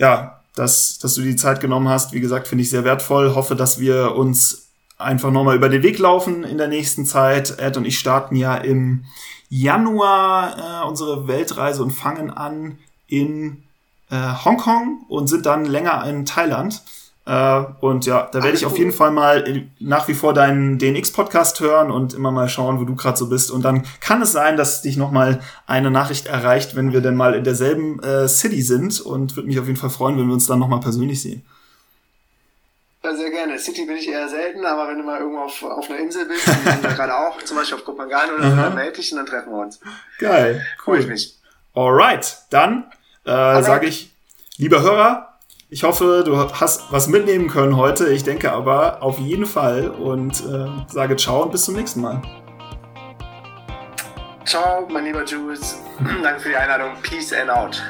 ja, 0.00 0.40
dass, 0.54 0.98
dass 0.98 1.14
du 1.14 1.20
die 1.20 1.36
Zeit 1.36 1.60
genommen 1.60 1.88
hast. 1.88 2.12
Wie 2.12 2.20
gesagt, 2.20 2.48
finde 2.48 2.62
ich 2.62 2.70
sehr 2.70 2.84
wertvoll. 2.84 3.34
Hoffe, 3.34 3.54
dass 3.54 3.78
wir 3.78 4.16
uns 4.16 4.70
einfach 4.96 5.30
nochmal 5.30 5.56
über 5.56 5.68
den 5.68 5.82
Weg 5.82 5.98
laufen 5.98 6.42
in 6.42 6.56
der 6.56 6.68
nächsten 6.68 7.04
Zeit. 7.04 7.58
Ed 7.58 7.76
und 7.76 7.84
ich 7.84 7.98
starten 7.98 8.34
ja 8.34 8.56
im 8.56 9.04
Januar 9.50 10.84
äh, 10.84 10.88
unsere 10.88 11.28
Weltreise 11.28 11.82
und 11.82 11.90
fangen 11.90 12.30
an 12.30 12.78
in 13.08 13.64
äh, 14.10 14.16
Hongkong 14.16 15.04
und 15.08 15.26
sind 15.26 15.44
dann 15.44 15.66
länger 15.66 16.04
in 16.06 16.24
Thailand. 16.24 16.82
Äh, 17.26 17.64
und 17.80 18.06
ja, 18.06 18.28
da 18.33 18.42
werde 18.42 18.56
ich 18.56 18.66
auf 18.66 18.78
jeden 18.78 18.92
Fall 18.92 19.11
mal 19.11 19.68
nach 19.78 20.09
wie 20.09 20.14
vor 20.14 20.35
deinen 20.35 20.78
DNX-Podcast 20.78 21.61
hören 21.61 21.90
und 21.90 22.14
immer 22.14 22.30
mal 22.30 22.48
schauen, 22.48 22.80
wo 22.80 22.85
du 22.85 22.96
gerade 22.96 23.18
so 23.18 23.28
bist. 23.28 23.50
Und 23.50 23.62
dann 23.62 23.85
kann 24.00 24.22
es 24.22 24.33
sein, 24.33 24.56
dass 24.56 24.83
dich 24.83 24.96
noch 24.96 25.11
mal 25.11 25.40
eine 25.66 25.90
Nachricht 25.90 26.26
erreicht, 26.26 26.76
wenn 26.76 26.92
wir 26.92 27.00
dann 27.00 27.16
mal 27.16 27.35
in 27.35 27.44
derselben 27.44 28.02
äh, 28.02 28.26
City 28.28 28.62
sind. 28.62 29.00
Und 29.00 29.37
würde 29.37 29.48
mich 29.48 29.59
auf 29.59 29.66
jeden 29.66 29.78
Fall 29.78 29.90
freuen, 29.90 30.18
wenn 30.18 30.26
wir 30.26 30.35
uns 30.35 30.46
dann 30.46 30.59
noch 30.59 30.68
mal 30.68 30.80
persönlich 30.80 31.22
sehen. 31.22 31.44
Ja, 33.02 33.16
sehr 33.16 33.30
gerne. 33.30 33.59
City 33.59 33.87
bin 33.87 33.96
ich 33.96 34.09
eher 34.09 34.28
selten, 34.28 34.64
aber 34.64 34.88
wenn 34.88 34.98
du 34.98 35.04
mal 35.04 35.20
irgendwo 35.20 35.40
auf, 35.40 35.62
auf 35.62 35.88
einer 35.88 36.00
Insel 36.00 36.26
bist, 36.26 36.46
und 36.48 36.85
da 36.85 36.92
gerade 36.92 37.16
auch, 37.16 37.42
zum 37.42 37.56
Beispiel 37.56 37.78
auf 37.78 37.85
Kopangan 37.85 38.30
oder 38.35 38.50
so, 38.50 38.56
dann 38.56 38.74
melde 38.74 38.96
dich 38.96 39.11
und 39.12 39.18
dann 39.18 39.26
treffen 39.26 39.52
wir 39.52 39.61
uns. 39.61 39.80
Geil, 40.18 40.66
cool. 40.87 40.96
Freue 40.96 41.00
ich 41.00 41.06
mich. 41.06 41.38
Alright, 41.74 42.38
dann 42.50 42.90
äh, 43.24 43.62
sage 43.62 43.87
ich, 43.87 44.11
lieber 44.59 44.83
Hörer, 44.83 45.30
ich 45.70 45.85
hoffe, 45.85 46.24
du 46.26 46.37
hast 46.37 46.92
was 46.92 47.06
mitnehmen 47.06 47.48
können 47.48 47.76
heute. 47.76 48.09
Ich 48.09 48.24
denke 48.24 48.52
aber 48.52 49.02
auf 49.02 49.18
jeden 49.18 49.46
Fall 49.46 49.88
und 49.88 50.44
äh, 50.44 50.66
sage 50.88 51.16
ciao 51.16 51.44
und 51.44 51.52
bis 51.52 51.64
zum 51.64 51.76
nächsten 51.76 52.00
Mal. 52.00 52.20
Ciao, 54.44 54.87
mein 54.90 55.04
lieber 55.04 55.24
Jules. 55.24 55.78
Danke 56.22 56.40
für 56.40 56.48
die 56.48 56.56
Einladung. 56.56 56.94
Peace 57.02 57.33
and 57.33 57.50
out. 57.50 57.80